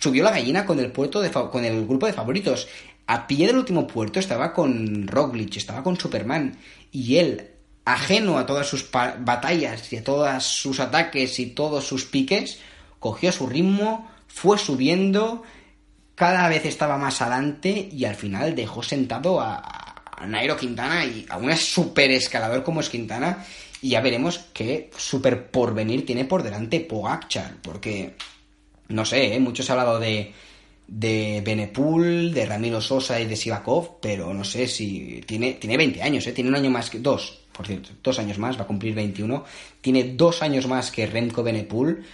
subió 0.00 0.24
la 0.24 0.30
gallina 0.30 0.64
con 0.64 0.78
el, 0.78 0.92
puerto 0.92 1.20
de 1.20 1.30
con 1.30 1.64
el 1.64 1.86
grupo 1.86 2.06
de 2.06 2.12
favoritos. 2.12 2.68
A 3.06 3.26
pie 3.26 3.46
del 3.46 3.56
último 3.56 3.86
puerto 3.86 4.20
estaba 4.20 4.52
con 4.52 5.06
Roglic, 5.08 5.56
estaba 5.56 5.82
con 5.82 5.98
Superman. 5.98 6.58
Y 6.92 7.16
él, 7.16 7.50
ajeno 7.84 8.38
a 8.38 8.46
todas 8.46 8.66
sus 8.66 8.90
batallas 8.90 9.92
y 9.92 9.96
a 9.96 10.04
todos 10.04 10.44
sus 10.44 10.80
ataques 10.80 11.38
y 11.38 11.46
todos 11.46 11.86
sus 11.86 12.04
piques, 12.04 12.60
cogió 12.98 13.32
su 13.32 13.46
ritmo, 13.46 14.10
fue 14.26 14.58
subiendo, 14.58 15.42
cada 16.14 16.48
vez 16.48 16.66
estaba 16.66 16.98
más 16.98 17.22
adelante 17.22 17.88
y 17.90 18.04
al 18.04 18.14
final 18.14 18.54
dejó 18.54 18.82
sentado 18.82 19.40
a, 19.40 19.62
a 20.16 20.26
Nairo 20.26 20.56
Quintana 20.56 21.04
y 21.04 21.24
a 21.28 21.38
un 21.38 21.56
super 21.56 22.10
escalador 22.10 22.62
como 22.62 22.80
es 22.80 22.88
Quintana. 22.88 23.44
Y 23.80 23.90
ya 23.90 24.00
veremos 24.00 24.40
qué 24.52 24.90
super 24.96 25.50
porvenir 25.50 26.04
tiene 26.04 26.24
por 26.24 26.42
delante 26.42 26.80
Pogachar, 26.80 27.54
porque 27.62 28.16
no 28.88 29.04
sé, 29.04 29.34
¿eh? 29.34 29.40
muchos 29.40 29.68
han 29.70 29.78
hablado 29.78 29.98
de, 29.98 30.32
de 30.86 31.42
Benepul, 31.44 32.32
de 32.32 32.46
Ramiro 32.46 32.80
Sosa 32.80 33.20
y 33.20 33.26
de 33.26 33.36
Sivakov, 33.36 34.00
pero 34.00 34.32
no 34.32 34.44
sé 34.44 34.66
si 34.66 35.22
tiene, 35.26 35.54
tiene 35.54 35.76
20 35.76 36.02
años, 36.02 36.26
¿eh? 36.26 36.32
tiene 36.32 36.50
un 36.50 36.56
año 36.56 36.70
más 36.70 36.90
que 36.90 36.98
dos, 36.98 37.40
por 37.52 37.66
cierto, 37.66 37.90
dos 38.02 38.18
años 38.18 38.38
más, 38.38 38.58
va 38.58 38.62
a 38.62 38.66
cumplir 38.66 38.94
21, 38.94 39.44
tiene 39.80 40.14
dos 40.14 40.42
años 40.42 40.66
más 40.66 40.90
que 40.90 41.06
Remco 41.06 41.42
Benepul, 41.42 42.04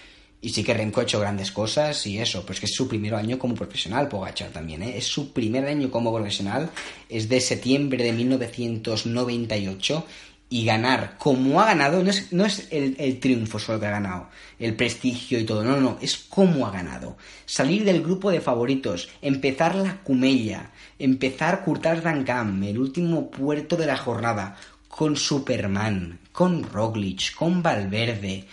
y 0.40 0.50
sí 0.50 0.62
que 0.62 0.74
Remco 0.74 1.00
ha 1.00 1.04
hecho 1.04 1.20
grandes 1.20 1.50
cosas 1.52 2.06
y 2.06 2.18
eso, 2.18 2.44
pues 2.44 2.60
que 2.60 2.66
es 2.66 2.74
su 2.74 2.86
primer 2.86 3.14
año 3.14 3.38
como 3.38 3.54
profesional, 3.54 4.08
Pogachar 4.08 4.50
también, 4.50 4.82
¿eh? 4.82 4.98
es 4.98 5.06
su 5.06 5.32
primer 5.32 5.64
año 5.64 5.90
como 5.90 6.12
profesional, 6.14 6.70
es 7.08 7.28
de 7.30 7.40
septiembre 7.40 8.04
de 8.04 8.12
1998 8.12 10.04
y 10.48 10.64
ganar 10.64 11.16
como 11.18 11.60
ha 11.60 11.66
ganado, 11.66 12.02
no 12.02 12.10
es, 12.10 12.32
no 12.32 12.44
es 12.44 12.68
el, 12.70 13.18
triunfo 13.18 13.58
solo 13.58 13.80
que 13.80 13.86
ha 13.86 13.90
ganado, 13.90 14.28
el 14.58 14.74
prestigio 14.76 15.38
y 15.38 15.44
todo, 15.44 15.64
no, 15.64 15.80
no, 15.80 15.98
es 16.00 16.16
cómo 16.16 16.66
ha 16.66 16.70
ganado. 16.70 17.16
Salir 17.44 17.84
del 17.84 18.02
grupo 18.02 18.30
de 18.30 18.40
favoritos, 18.40 19.08
empezar 19.20 19.74
la 19.74 20.02
Cumella, 20.02 20.70
empezar 20.98 21.64
Curtas 21.64 22.02
Dancam, 22.02 22.62
el 22.62 22.78
último 22.78 23.30
puerto 23.30 23.76
de 23.76 23.86
la 23.86 23.96
jornada, 23.96 24.56
con 24.88 25.16
Superman, 25.16 26.20
con 26.30 26.62
Roglic, 26.62 27.34
con 27.34 27.62
Valverde, 27.62 28.46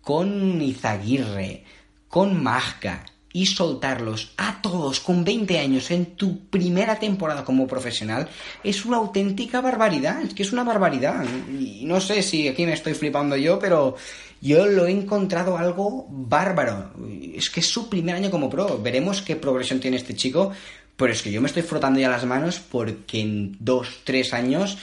con 0.00 0.62
Izaguirre, 0.62 1.64
con 2.08 2.40
Majka, 2.40 3.04
y 3.38 3.46
soltarlos 3.46 4.32
a 4.36 4.60
todos 4.60 4.98
con 4.98 5.22
20 5.22 5.60
años 5.60 5.92
en 5.92 6.16
tu 6.16 6.48
primera 6.48 6.98
temporada 6.98 7.44
como 7.44 7.68
profesional 7.68 8.28
es 8.64 8.84
una 8.84 8.96
auténtica 8.96 9.60
barbaridad. 9.60 10.20
Es 10.22 10.34
que 10.34 10.42
es 10.42 10.52
una 10.52 10.64
barbaridad. 10.64 11.24
Y 11.48 11.84
no 11.84 12.00
sé 12.00 12.24
si 12.24 12.48
aquí 12.48 12.66
me 12.66 12.72
estoy 12.72 12.94
flipando 12.94 13.36
yo, 13.36 13.60
pero 13.60 13.94
yo 14.40 14.66
lo 14.66 14.86
he 14.86 14.90
encontrado 14.90 15.56
algo 15.56 16.08
bárbaro. 16.10 16.90
Es 17.32 17.48
que 17.48 17.60
es 17.60 17.68
su 17.68 17.88
primer 17.88 18.16
año 18.16 18.32
como 18.32 18.50
pro. 18.50 18.82
Veremos 18.82 19.22
qué 19.22 19.36
progresión 19.36 19.78
tiene 19.78 19.98
este 19.98 20.16
chico. 20.16 20.50
Pero 20.96 21.12
es 21.12 21.22
que 21.22 21.30
yo 21.30 21.40
me 21.40 21.46
estoy 21.46 21.62
frotando 21.62 22.00
ya 22.00 22.08
las 22.08 22.24
manos 22.24 22.58
porque 22.58 23.20
en 23.20 23.56
dos, 23.60 24.00
tres 24.02 24.34
años 24.34 24.78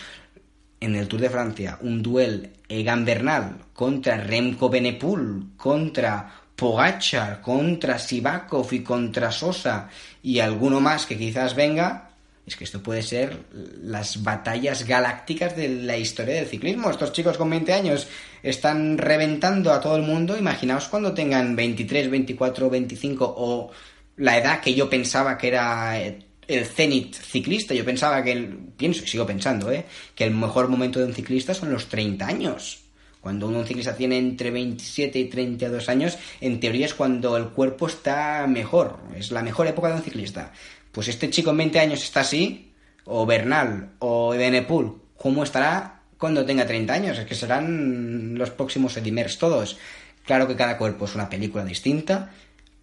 en 0.80 0.96
el 0.96 1.10
Tour 1.10 1.20
de 1.20 1.30
Francia 1.30 1.78
un 1.82 2.02
duel 2.02 2.52
Egan 2.70 3.04
Bernal 3.04 3.65
contra 3.74 4.15
Remco 4.15 4.70
Benepul 4.70 5.58
contra 5.58 6.45
Pogachar 6.56 7.41
contra 7.41 8.00
Sivakov 8.00 8.74
y 8.74 8.82
contra 8.82 9.32
Sosa 9.32 9.89
y 10.24 10.39
alguno 10.39 10.80
más 10.80 11.06
que 11.06 11.18
quizás 11.18 11.56
venga, 11.56 12.10
es 12.46 12.56
que 12.56 12.63
esto 12.63 12.82
puede 12.82 13.02
ser 13.02 13.46
las 13.84 14.22
batallas 14.22 14.86
galácticas 14.86 15.56
de 15.56 15.68
la 15.68 15.98
historia 15.98 16.36
del 16.36 16.48
ciclismo. 16.48 16.91
Estos 16.91 17.12
chicos 17.12 17.38
con 17.38 17.50
20 17.50 17.74
años 17.74 18.08
están 18.44 18.98
reventando 18.98 19.74
a 19.74 19.82
todo 19.82 19.96
el 19.96 20.04
mundo. 20.04 20.38
Imaginaos 20.38 20.88
cuando 20.88 21.13
tengan 21.13 21.56
23, 21.56 22.10
24, 22.10 22.70
25 22.70 23.34
o 23.38 23.72
la 24.18 24.38
edad 24.38 24.62
que 24.62 24.76
yo 24.76 24.89
pensaba 24.89 25.38
que 25.38 25.48
era 25.48 25.98
el 25.98 26.65
cenit 26.65 27.15
ciclista. 27.15 27.74
Yo 27.74 27.84
pensaba 27.84 28.24
que, 28.24 28.32
el, 28.32 28.48
pienso 28.78 29.04
y 29.04 29.08
sigo 29.08 29.26
pensando, 29.26 29.72
¿eh? 29.72 29.86
que 30.13 30.26
el 30.26 30.32
mejor 30.32 30.68
momento 30.68 31.00
de 31.00 31.06
un 31.06 31.13
ciclista 31.13 31.54
son 31.56 31.72
los 31.72 31.88
30 31.88 32.28
años. 32.28 32.85
Cuando 33.26 33.48
un 33.48 33.66
ciclista 33.66 33.96
tiene 33.96 34.20
entre 34.20 34.52
27 34.52 35.18
y 35.18 35.26
32 35.26 35.90
años, 35.90 36.16
en 36.42 36.60
teoría 36.60 36.86
es 36.86 36.94
cuando 36.94 37.36
el 37.38 37.46
cuerpo 37.46 37.88
está 37.88 38.46
mejor, 38.48 39.00
es 39.18 39.32
la 39.32 39.42
mejor 39.42 39.66
época 39.66 39.88
de 39.88 39.96
un 39.96 40.04
ciclista. 40.04 40.54
Pues 40.92 41.08
este 41.08 41.32
chico 41.32 41.50
en 41.50 41.58
20 41.58 41.80
años 41.80 42.04
está 42.04 42.20
así, 42.20 42.72
o 43.04 43.26
Bernal, 43.26 43.94
o 43.98 44.36
Ebenepul, 44.36 45.02
¿cómo 45.18 45.44
estará 45.44 46.02
cuando 46.20 46.46
tenga 46.46 46.68
30 46.68 46.94
años? 46.94 47.18
Es 47.18 47.26
que 47.26 47.34
serán 47.34 48.38
los 48.38 48.52
próximos 48.52 48.96
Edimers 48.96 49.40
todos. 49.40 49.80
Claro 50.24 50.48
que 50.48 50.56
cada 50.56 50.78
cuerpo 50.78 51.06
es 51.06 51.16
una 51.16 51.28
película 51.28 51.66
distinta, 51.66 52.32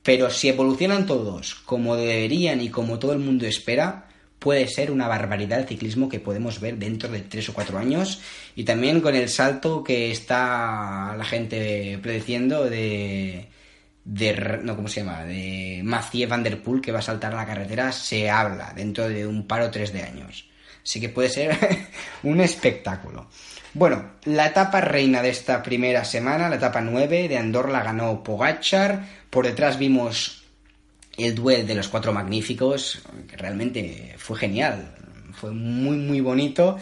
pero 0.02 0.28
si 0.28 0.48
evolucionan 0.48 1.06
todos 1.06 1.54
como 1.54 1.94
deberían 1.94 2.60
y 2.60 2.68
como 2.68 2.98
todo 2.98 3.12
el 3.12 3.20
mundo 3.20 3.46
espera, 3.46 4.08
puede 4.42 4.66
ser 4.66 4.90
una 4.90 5.06
barbaridad 5.06 5.60
el 5.60 5.68
ciclismo 5.68 6.08
que 6.08 6.18
podemos 6.18 6.58
ver 6.60 6.76
dentro 6.76 7.08
de 7.08 7.20
tres 7.20 7.48
o 7.48 7.54
cuatro 7.54 7.78
años. 7.78 8.20
Y 8.56 8.64
también 8.64 9.00
con 9.00 9.14
el 9.14 9.28
salto 9.28 9.84
que 9.84 10.10
está 10.10 11.14
la 11.16 11.24
gente 11.24 11.98
prediciendo 12.02 12.68
de 12.68 13.48
de 14.04 14.60
no 14.64 14.74
cómo 14.74 14.88
se 14.88 15.00
llama 15.00 15.22
de 15.22 15.80
Mathieu 15.84 16.28
Van 16.28 16.42
Der 16.42 16.60
Poel 16.60 16.80
que 16.80 16.90
va 16.90 16.98
a 16.98 17.02
saltar 17.02 17.32
a 17.32 17.36
la 17.36 17.46
carretera 17.46 17.92
se 17.92 18.28
habla 18.28 18.72
dentro 18.74 19.08
de 19.08 19.24
un 19.24 19.46
par 19.46 19.62
o 19.62 19.70
tres 19.70 19.92
de 19.92 20.02
años. 20.02 20.48
Así 20.82 21.00
que 21.00 21.08
puede 21.08 21.28
ser 21.28 21.56
un 22.24 22.40
espectáculo. 22.40 23.28
Bueno 23.74 24.14
la 24.24 24.48
etapa 24.48 24.80
reina 24.80 25.22
de 25.22 25.30
esta 25.30 25.62
primera 25.62 26.04
semana 26.04 26.48
la 26.48 26.56
etapa 26.56 26.80
9 26.80 27.28
de 27.28 27.38
Andorra 27.38 27.84
ganó 27.84 28.24
Pogachar 28.24 29.04
por 29.30 29.46
detrás 29.46 29.78
vimos 29.78 30.41
el 31.16 31.34
duel 31.34 31.66
de 31.66 31.74
los 31.74 31.88
cuatro 31.88 32.12
magníficos, 32.12 33.00
que 33.28 33.36
realmente 33.36 34.14
fue 34.18 34.38
genial, 34.38 34.94
fue 35.32 35.50
muy 35.50 35.96
muy 35.96 36.20
bonito. 36.20 36.78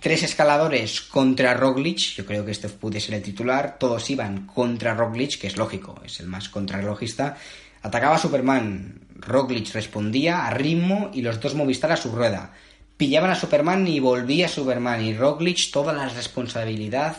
Tres 0.00 0.22
escaladores 0.22 1.02
contra 1.02 1.52
Roglic, 1.52 2.16
yo 2.16 2.24
creo 2.24 2.44
que 2.44 2.52
este 2.52 2.70
puede 2.70 3.00
ser 3.00 3.16
el 3.16 3.22
titular, 3.22 3.76
todos 3.78 4.08
iban 4.08 4.46
contra 4.46 4.94
Roglic, 4.94 5.38
que 5.38 5.46
es 5.46 5.58
lógico, 5.58 6.00
es 6.04 6.20
el 6.20 6.26
más 6.26 6.48
contrarrelojista. 6.48 7.36
Atacaba 7.82 8.16
a 8.16 8.18
Superman, 8.18 9.00
Roglic 9.16 9.72
respondía 9.72 10.46
a 10.46 10.50
ritmo 10.50 11.10
y 11.12 11.20
los 11.20 11.38
dos 11.40 11.54
Movistar 11.54 11.92
a 11.92 11.96
su 11.96 12.10
rueda. 12.10 12.52
Pillaban 12.96 13.30
a 13.30 13.34
Superman 13.34 13.86
y 13.88 14.00
volvía 14.00 14.46
a 14.46 14.48
Superman 14.48 15.04
y 15.04 15.14
Roglic 15.14 15.70
toda 15.70 15.92
la 15.92 16.08
responsabilidad 16.08 17.16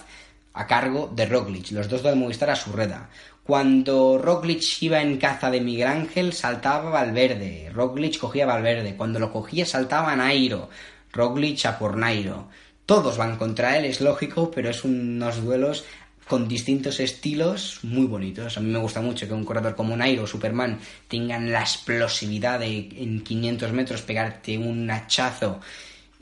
a 0.54 0.68
cargo 0.68 1.12
de 1.16 1.26
Roglic, 1.26 1.72
los 1.72 1.88
dos 1.88 2.04
del 2.04 2.16
Movistar 2.16 2.50
a 2.50 2.56
su 2.56 2.72
rueda. 2.72 3.10
Cuando 3.44 4.20
Roglic 4.20 4.82
iba 4.82 5.02
en 5.02 5.18
caza 5.18 5.50
de 5.50 5.62
Miguel 5.62 5.88
Ángel, 5.88 6.32
saltaba 6.32 6.92
Valverde. 6.92 7.72
Roglic 7.74 8.20
cogía 8.20 8.46
Valverde. 8.46 8.96
Cuando 8.96 9.20
lo 9.20 9.32
cogía, 9.32 9.66
saltaba 9.66 10.16
Nairo. 10.16 10.70
Roglic 11.12 11.66
a 11.66 11.80
por 11.80 11.98
Nairo. 11.98 12.50
Todos 12.86 13.18
van 13.18 13.38
contra 13.38 13.78
él, 13.78 13.86
es 13.86 14.00
lógico, 14.00 14.52
pero 14.52 14.70
es 14.70 14.84
unos 14.84 15.44
duelos 15.44 15.86
con 16.28 16.48
distintos 16.48 17.00
estilos 17.00 17.80
muy 17.84 18.06
bonitos. 18.06 18.58
A 18.58 18.62
mí 18.62 18.72
me 18.72 18.80
gusta 18.80 19.02
mucho 19.02 19.28
que 19.28 19.34
un 19.34 19.44
corredor 19.44 19.76
como 19.76 19.98
Nairo 19.98 20.24
o 20.24 20.28
Superman 20.28 20.80
tengan 21.08 21.52
la 21.52 21.62
explosividad 21.62 22.60
de 22.60 22.90
en 22.96 23.22
500 23.22 23.72
metros 23.74 24.02
pegarte 24.04 24.58
un 24.58 24.90
hachazo 24.90 25.60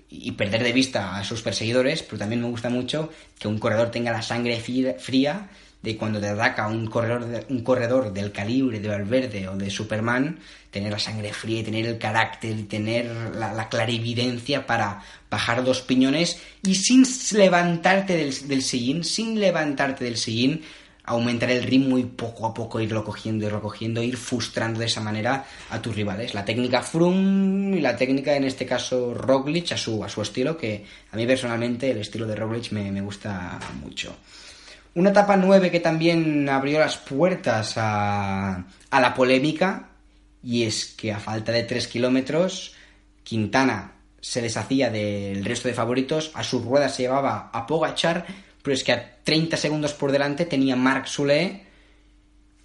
y 0.10 0.32
perder 0.32 0.64
de 0.64 0.74
vista 0.74 1.18
a 1.18 1.24
sus 1.24 1.42
perseguidores, 1.42 2.02
pero 2.02 2.18
también 2.18 2.42
me 2.42 2.48
gusta 2.48 2.70
mucho 2.70 3.12
que 3.38 3.48
un 3.48 3.60
corredor 3.60 3.92
tenga 3.92 4.12
la 4.12 4.24
sangre 4.24 4.60
fría 4.60 5.50
de 5.82 5.96
cuando 5.96 6.20
te 6.20 6.28
ataca 6.28 6.68
un 6.68 6.88
corredor, 6.88 7.46
un 7.50 7.64
corredor 7.64 8.12
del 8.12 8.32
calibre 8.32 8.80
de 8.80 8.90
Valverde 8.90 9.48
o 9.48 9.56
de 9.56 9.70
Superman, 9.70 10.40
tener 10.72 10.92
la 10.92 11.00
sangre 11.00 11.34
fría 11.34 11.62
y 11.62 11.64
tener 11.64 11.86
el 11.86 11.98
carácter 11.98 12.58
y 12.58 12.64
tener 12.64 13.06
la, 13.36 13.70
clarividencia 13.70 14.66
para 14.68 15.02
bajar 15.30 15.64
dos 15.64 15.82
piñones 15.82 16.40
y 16.64 16.76
sin 16.76 17.06
levantarte 17.34 18.18
del, 18.18 18.48
del 18.48 18.62
sillín, 18.62 19.04
sin 19.04 19.40
levantarte 19.40 20.04
del 20.04 20.18
sillín, 20.18 20.64
aumentar 21.06 21.50
el 21.50 21.64
ritmo 21.64 21.98
y 21.98 22.04
poco 22.04 22.46
a 22.46 22.54
poco 22.54 22.80
irlo 22.80 23.04
cogiendo 23.04 23.46
y 23.46 23.50
recogiendo, 23.50 24.04
ir 24.04 24.16
frustrando 24.16 24.80
de 24.80 24.86
esa 24.86 25.02
manera 25.02 25.46
a 25.70 25.82
tus 25.82 25.96
rivales. 25.96 26.34
La 26.34 26.46
técnica 26.46 26.84
Froome 26.84 27.78
y 27.78 27.82
la 27.82 27.96
técnica, 27.96 28.36
en 28.36 28.44
este 28.44 28.66
caso, 28.66 29.14
Roglic 29.14 29.72
a 29.72 29.78
su, 29.78 30.04
a 30.04 30.10
su 30.10 30.22
estilo, 30.22 30.56
que 30.56 30.86
a 31.12 31.16
mí 31.16 31.26
personalmente 31.26 31.90
el 31.90 31.98
estilo 31.98 32.28
de 32.28 32.36
Roglic 32.36 32.72
me, 32.74 32.92
me 32.92 33.02
gusta 33.02 33.60
mucho. 33.82 34.16
Una 34.96 35.12
etapa 35.12 35.38
9 35.38 35.72
que 35.72 35.80
también 35.80 36.50
abrió 36.50 36.80
las 36.80 36.98
puertas 36.98 37.74
a, 37.78 38.66
a 38.90 39.00
la 39.00 39.14
polémica, 39.14 39.90
y 40.44 40.64
es 40.64 40.86
que 40.86 41.14
a 41.14 41.20
falta 41.20 41.52
de 41.52 41.64
3 41.64 41.88
kilómetros, 41.88 42.74
Quintana 43.24 43.94
se 44.20 44.42
deshacía 44.42 44.90
del 44.90 45.46
resto 45.46 45.68
de 45.68 45.74
favoritos, 45.74 46.32
a 46.34 46.44
su 46.44 46.62
rueda 46.62 46.90
se 46.90 47.04
llevaba 47.04 47.50
a 47.54 47.68
Pogachar, 47.68 48.26
pero 48.62 48.74
es 48.74 48.84
que 48.84 48.92
a 48.92 49.18
30 49.24 49.58
segundos 49.58 49.94
por 49.94 50.12
delante 50.12 50.46
tenía 50.46 50.76
Marc 50.76 51.06
Soule 51.06 51.70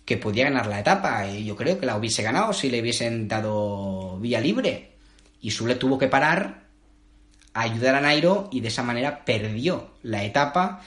que 0.04 0.16
podía 0.18 0.44
ganar 0.44 0.66
la 0.66 0.80
etapa, 0.80 1.28
y 1.28 1.44
yo 1.44 1.56
creo 1.56 1.78
que 1.78 1.86
la 1.86 1.96
hubiese 1.96 2.22
ganado 2.22 2.52
si 2.52 2.70
le 2.70 2.80
hubiesen 2.80 3.26
dado 3.26 4.18
vía 4.18 4.40
libre. 4.40 4.92
Y 5.40 5.50
Sule 5.50 5.76
tuvo 5.76 5.98
que 5.98 6.08
parar, 6.08 6.64
a 7.54 7.60
ayudar 7.62 7.94
a 7.94 8.00
Nairo, 8.00 8.48
y 8.52 8.60
de 8.60 8.68
esa 8.68 8.82
manera 8.82 9.24
perdió 9.24 9.94
la 10.02 10.24
etapa 10.24 10.82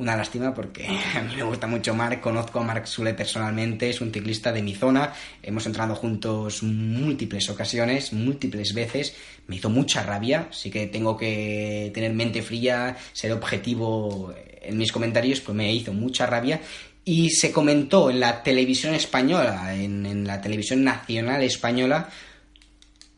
una 0.00 0.16
lástima 0.16 0.54
porque 0.54 0.86
a 1.14 1.22
mí 1.22 1.36
me 1.36 1.42
gusta 1.42 1.66
mucho 1.66 1.94
Marc, 1.94 2.20
conozco 2.20 2.58
a 2.58 2.64
Marc 2.64 2.86
Sule 2.86 3.14
personalmente, 3.14 3.90
es 3.90 4.00
un 4.00 4.12
ciclista 4.12 4.50
de 4.50 4.62
mi 4.62 4.74
zona, 4.74 5.12
hemos 5.42 5.66
entrado 5.66 5.94
juntos 5.94 6.62
múltiples 6.62 7.48
ocasiones, 7.50 8.12
múltiples 8.12 8.72
veces, 8.72 9.14
me 9.46 9.56
hizo 9.56 9.68
mucha 9.68 10.02
rabia, 10.02 10.48
así 10.50 10.70
que 10.70 10.86
tengo 10.86 11.16
que 11.16 11.90
tener 11.92 12.14
mente 12.14 12.42
fría, 12.42 12.96
ser 13.12 13.32
objetivo 13.32 14.34
en 14.62 14.78
mis 14.78 14.90
comentarios, 14.90 15.40
pues 15.40 15.54
me 15.54 15.72
hizo 15.72 15.92
mucha 15.92 16.26
rabia. 16.26 16.60
Y 17.04 17.30
se 17.30 17.50
comentó 17.50 18.10
en 18.10 18.20
la 18.20 18.42
televisión 18.42 18.94
española, 18.94 19.74
en, 19.74 20.04
en 20.04 20.26
la 20.26 20.40
televisión 20.40 20.84
nacional 20.84 21.42
española, 21.42 22.08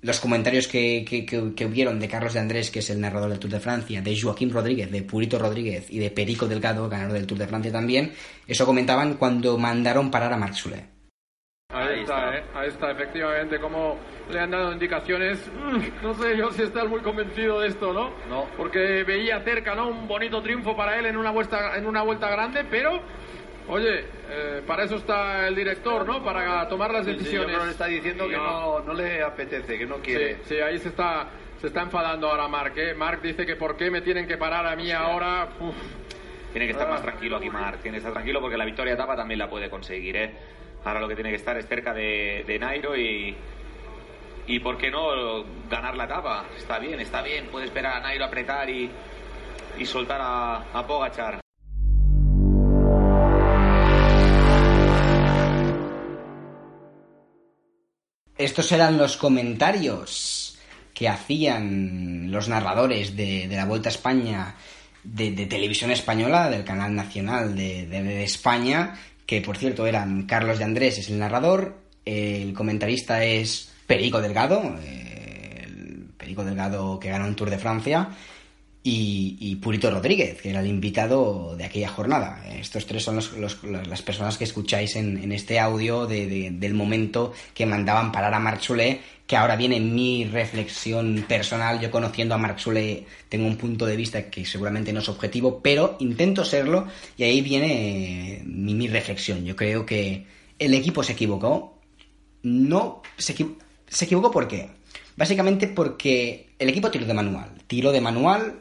los 0.02 0.18
comentarios 0.18 0.66
que, 0.66 1.04
que, 1.08 1.24
que, 1.24 1.64
hubieron 1.64 2.00
de 2.00 2.08
Carlos 2.08 2.34
de 2.34 2.40
Andrés, 2.40 2.70
que 2.70 2.80
es 2.80 2.90
el 2.90 3.00
narrador 3.00 3.30
del 3.30 3.38
Tour 3.38 3.52
de 3.52 3.60
Francia, 3.60 4.02
de 4.02 4.20
Joaquín 4.20 4.50
Rodríguez, 4.50 4.90
de 4.90 5.02
Purito 5.02 5.38
Rodríguez 5.38 5.86
y 5.90 6.00
de 6.00 6.10
Perico 6.10 6.48
Delgado, 6.48 6.88
ganador 6.88 7.14
del 7.14 7.26
Tour 7.26 7.38
de 7.38 7.46
Francia 7.46 7.70
también, 7.70 8.12
eso 8.46 8.66
comentaban 8.66 9.14
cuando 9.14 9.56
mandaron 9.56 10.10
parar 10.10 10.32
a 10.32 10.36
Marc 10.36 10.54
Soule. 10.54 10.92
Ahí, 11.72 12.00
está, 12.00 12.36
¿eh? 12.36 12.44
ahí 12.54 12.68
está, 12.68 12.90
efectivamente, 12.90 13.58
como 13.58 13.96
le 14.30 14.40
han 14.40 14.50
dado 14.50 14.72
indicaciones. 14.72 15.38
Mm, 15.48 16.02
no 16.02 16.12
sé 16.14 16.36
yo 16.36 16.50
si 16.50 16.62
estás 16.64 16.86
muy 16.86 17.00
convencido 17.00 17.60
de 17.60 17.68
esto, 17.68 17.94
¿no? 17.94 18.10
No. 18.28 18.46
Porque 18.58 19.04
veía 19.04 19.40
cerca, 19.40 19.74
¿no? 19.74 19.88
Un 19.88 20.06
bonito 20.06 20.42
triunfo 20.42 20.76
para 20.76 20.98
él 20.98 21.06
en 21.06 21.16
una 21.16 21.30
vuelta, 21.30 21.78
en 21.78 21.86
una 21.86 22.02
vuelta 22.02 22.28
grande, 22.28 22.64
pero 22.70 23.00
Oye, 23.68 24.04
eh, 24.28 24.62
para 24.66 24.84
eso 24.84 24.96
está 24.96 25.46
el 25.46 25.54
director, 25.54 26.06
¿no? 26.06 26.22
Para 26.22 26.68
tomar 26.68 26.90
las 26.92 27.06
decisiones. 27.06 27.56
Sí, 27.56 27.64
le 27.64 27.70
está 27.70 27.86
diciendo 27.86 28.28
que 28.28 28.36
no, 28.36 28.80
no, 28.80 28.92
le 28.92 29.22
apetece, 29.22 29.78
que 29.78 29.86
no 29.86 29.96
quiere. 29.96 30.38
Sí, 30.44 30.56
ahí 30.56 30.78
se 30.78 30.88
está, 30.88 31.28
se 31.60 31.68
está 31.68 31.82
enfadando 31.82 32.28
ahora 32.28 32.48
Marc. 32.48 32.76
¿eh? 32.76 32.94
Marc 32.94 33.22
dice 33.22 33.46
que 33.46 33.56
por 33.56 33.76
qué 33.76 33.90
me 33.90 34.00
tienen 34.02 34.26
que 34.26 34.36
parar 34.36 34.66
a 34.66 34.74
mí 34.74 34.90
ahora. 34.90 35.48
Tiene 36.52 36.66
que 36.66 36.72
estar 36.72 36.88
más 36.88 37.00
ah. 37.00 37.04
tranquilo 37.04 37.36
aquí, 37.36 37.50
Marc. 37.50 37.80
Tiene 37.80 37.96
que 37.96 37.98
estar 37.98 38.12
tranquilo 38.12 38.40
porque 38.40 38.56
la 38.56 38.64
victoria 38.64 38.94
etapa 38.94 39.16
también 39.16 39.38
la 39.38 39.48
puede 39.48 39.70
conseguir, 39.70 40.16
¿eh? 40.16 40.34
Ahora 40.84 41.00
lo 41.00 41.08
que 41.08 41.14
tiene 41.14 41.30
que 41.30 41.36
estar 41.36 41.56
es 41.56 41.66
cerca 41.66 41.94
de, 41.94 42.44
de 42.46 42.58
Nairo 42.58 42.96
y, 42.96 43.34
y 44.48 44.58
por 44.58 44.76
qué 44.76 44.90
no 44.90 45.44
ganar 45.70 45.96
la 45.96 46.04
etapa. 46.04 46.46
Está 46.56 46.80
bien, 46.80 46.98
está 46.98 47.22
bien. 47.22 47.46
Puede 47.46 47.66
esperar 47.66 47.98
a 47.98 48.00
Nairo 48.00 48.24
apretar 48.24 48.68
y, 48.68 48.90
y 49.78 49.86
soltar 49.86 50.20
a, 50.20 50.56
a 50.74 50.86
Pogachar. 50.86 51.41
Estos 58.44 58.70
eran 58.72 58.98
los 58.98 59.16
comentarios 59.16 60.56
que 60.94 61.08
hacían 61.08 62.30
los 62.30 62.48
narradores 62.48 63.16
de, 63.16 63.48
la 63.50 63.64
Vuelta 63.64 63.88
a 63.88 63.92
España 63.92 64.54
de, 65.02 65.32
televisión 65.46 65.90
española, 65.90 66.50
del 66.50 66.64
canal 66.64 66.94
nacional 66.94 67.56
de, 67.56 68.22
España, 68.22 68.94
que 69.26 69.40
por 69.40 69.56
cierto 69.56 69.86
eran 69.86 70.24
Carlos 70.24 70.58
de 70.58 70.64
Andrés, 70.64 70.98
es 70.98 71.08
el 71.08 71.18
narrador, 71.18 71.76
el 72.04 72.52
comentarista 72.52 73.24
es 73.24 73.72
Perico 73.86 74.20
Delgado, 74.20 74.62
el 74.84 76.06
Perico 76.16 76.44
Delgado 76.44 76.98
que 76.98 77.10
ganó 77.10 77.26
un 77.26 77.36
Tour 77.36 77.50
de 77.50 77.58
Francia, 77.58 78.08
y, 78.84 79.56
Purito 79.56 79.90
Rodríguez, 79.90 80.40
que 80.40 80.50
era 80.50 80.60
el 80.60 80.66
invitado 80.66 81.54
de 81.56 81.64
aquella 81.64 81.88
jornada. 81.88 82.44
Estos 82.58 82.84
tres 82.86 83.04
son 83.04 83.16
las 83.16 84.02
personas 84.02 84.36
que 84.36 84.44
escucháis 84.44 84.96
en, 84.96 85.30
este 85.30 85.60
audio 85.60 86.06
del 86.06 86.74
momento 86.74 87.32
que 87.54 87.64
mandaban 87.64 88.10
parar 88.10 88.34
a 88.34 88.40
Marc 88.40 88.60
Soule, 88.60 89.00
que 89.24 89.36
ahora 89.36 89.54
viene 89.54 89.78
mi 89.78 90.24
reflexión 90.24 91.24
personal. 91.28 91.80
Yo 91.80 91.92
conociendo 91.92 92.34
a 92.34 92.38
Marc 92.38 92.58
Soule 92.58 93.06
tengo 93.28 93.46
un 93.46 93.56
punto 93.56 93.86
de 93.86 93.96
vista 93.96 94.28
que 94.28 94.44
seguramente 94.44 94.92
no 94.92 94.98
es 94.98 95.08
objetivo, 95.08 95.60
pero 95.62 95.96
intento 96.00 96.44
serlo 96.44 96.88
y 97.16 97.22
ahí 97.22 97.40
viene 97.40 98.42
mi, 98.44 98.74
mi 98.74 98.88
reflexión. 98.88 99.44
Yo 99.44 99.54
creo 99.54 99.86
que 99.86 100.26
el 100.58 100.74
equipo 100.74 101.04
se 101.04 101.12
equivocó. 101.12 101.78
No, 102.42 103.02
se, 103.16 103.34
se 103.88 104.04
equivocó 104.04 104.32
¿por 104.32 104.48
qué? 104.48 104.81
Básicamente 105.16 105.68
porque 105.68 106.50
el 106.58 106.68
equipo 106.68 106.90
tiró 106.90 107.06
de 107.06 107.14
manual. 107.14 107.50
Tiró 107.66 107.92
de 107.92 108.00
manual, 108.00 108.60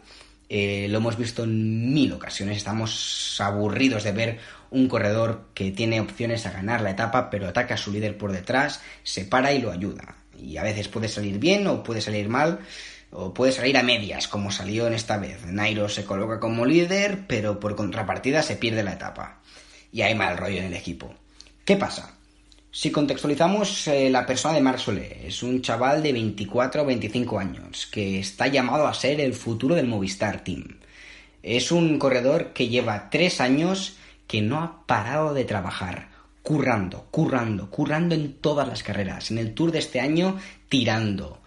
eh, 0.50 0.88
lo 0.90 0.98
hemos 0.98 1.18
visto 1.18 1.44
en 1.44 1.94
mil 1.94 2.12
ocasiones. 2.12 2.58
Estamos 2.58 3.40
aburridos 3.40 4.04
de 4.04 4.12
ver 4.12 4.40
un 4.70 4.88
corredor 4.88 5.46
que 5.54 5.72
tiene 5.72 6.00
opciones 6.00 6.46
a 6.46 6.52
ganar 6.52 6.82
la 6.82 6.92
etapa, 6.92 7.30
pero 7.30 7.48
ataca 7.48 7.76
a 7.76 7.78
su 7.78 7.92
líder 7.92 8.18
por 8.18 8.32
detrás, 8.32 8.82
se 9.04 9.26
para 9.26 9.54
y 9.54 9.62
lo 9.62 9.72
ayuda. 9.72 10.16
y 10.38 10.58
a 10.58 10.64
veces 10.64 10.88
puede 10.88 11.08
salir 11.08 11.38
bien 11.38 11.68
o 11.68 11.84
puede 11.84 12.02
salir 12.02 12.28
mal 12.28 12.62
o 13.12 13.34
puede 13.34 13.52
salir 13.52 13.78
a 13.78 13.84
medias, 13.84 14.28
como 14.28 14.52
salió 14.52 14.88
en 14.88 14.94
esta 14.94 15.18
vez. 15.18 15.46
Nairo 15.46 15.90
se 15.90 16.06
coloca 16.06 16.40
como 16.40 16.66
líder, 16.66 17.26
pero 17.28 17.60
por 17.60 17.76
contrapartida 17.76 18.42
se 18.42 18.56
pierde 18.56 18.84
la 18.84 18.94
etapa. 18.94 19.42
Y 19.92 20.02
hay 20.02 20.16
mal 20.16 20.38
rollo 20.38 20.58
en 20.58 20.66
el 20.66 20.74
equipo. 20.74 21.14
¿Qué 21.66 21.76
pasa? 21.76 22.16
Si 22.74 22.90
contextualizamos 22.90 23.90
eh, 23.90 24.10
la 24.10 24.26
persona 24.26 24.54
de 24.54 24.62
Marc 24.62 24.80
Solé, 24.80 25.28
es 25.28 25.44
un 25.44 25.62
chaval 25.62 26.02
de 26.02 26.14
24 26.14 26.84
o 26.84 26.86
25 26.86 27.38
años 27.38 27.86
que 27.86 28.18
está 28.20 28.48
llamado 28.48 28.88
a 28.88 28.94
ser 28.94 29.20
el 29.20 29.34
futuro 29.34 29.76
del 29.76 29.88
Movistar 29.88 30.42
Team. 30.46 30.80
Es 31.44 31.74
un 31.74 32.00
corredor 32.00 32.54
que 32.54 32.70
lleva 32.70 33.10
tres 33.10 33.42
años 33.42 33.98
que 34.26 34.42
no 34.42 34.62
ha 34.62 34.88
parado 34.88 35.34
de 35.34 35.44
trabajar, 35.44 36.12
currando, 36.44 37.08
currando, 37.12 37.70
currando 37.70 38.16
en 38.16 38.36
todas 38.36 38.70
las 38.70 38.84
carreras. 38.84 39.32
En 39.32 39.40
el 39.40 39.54
Tour 39.54 39.74
de 39.74 39.80
este 39.80 40.00
año, 40.00 40.40
tirando, 40.70 41.41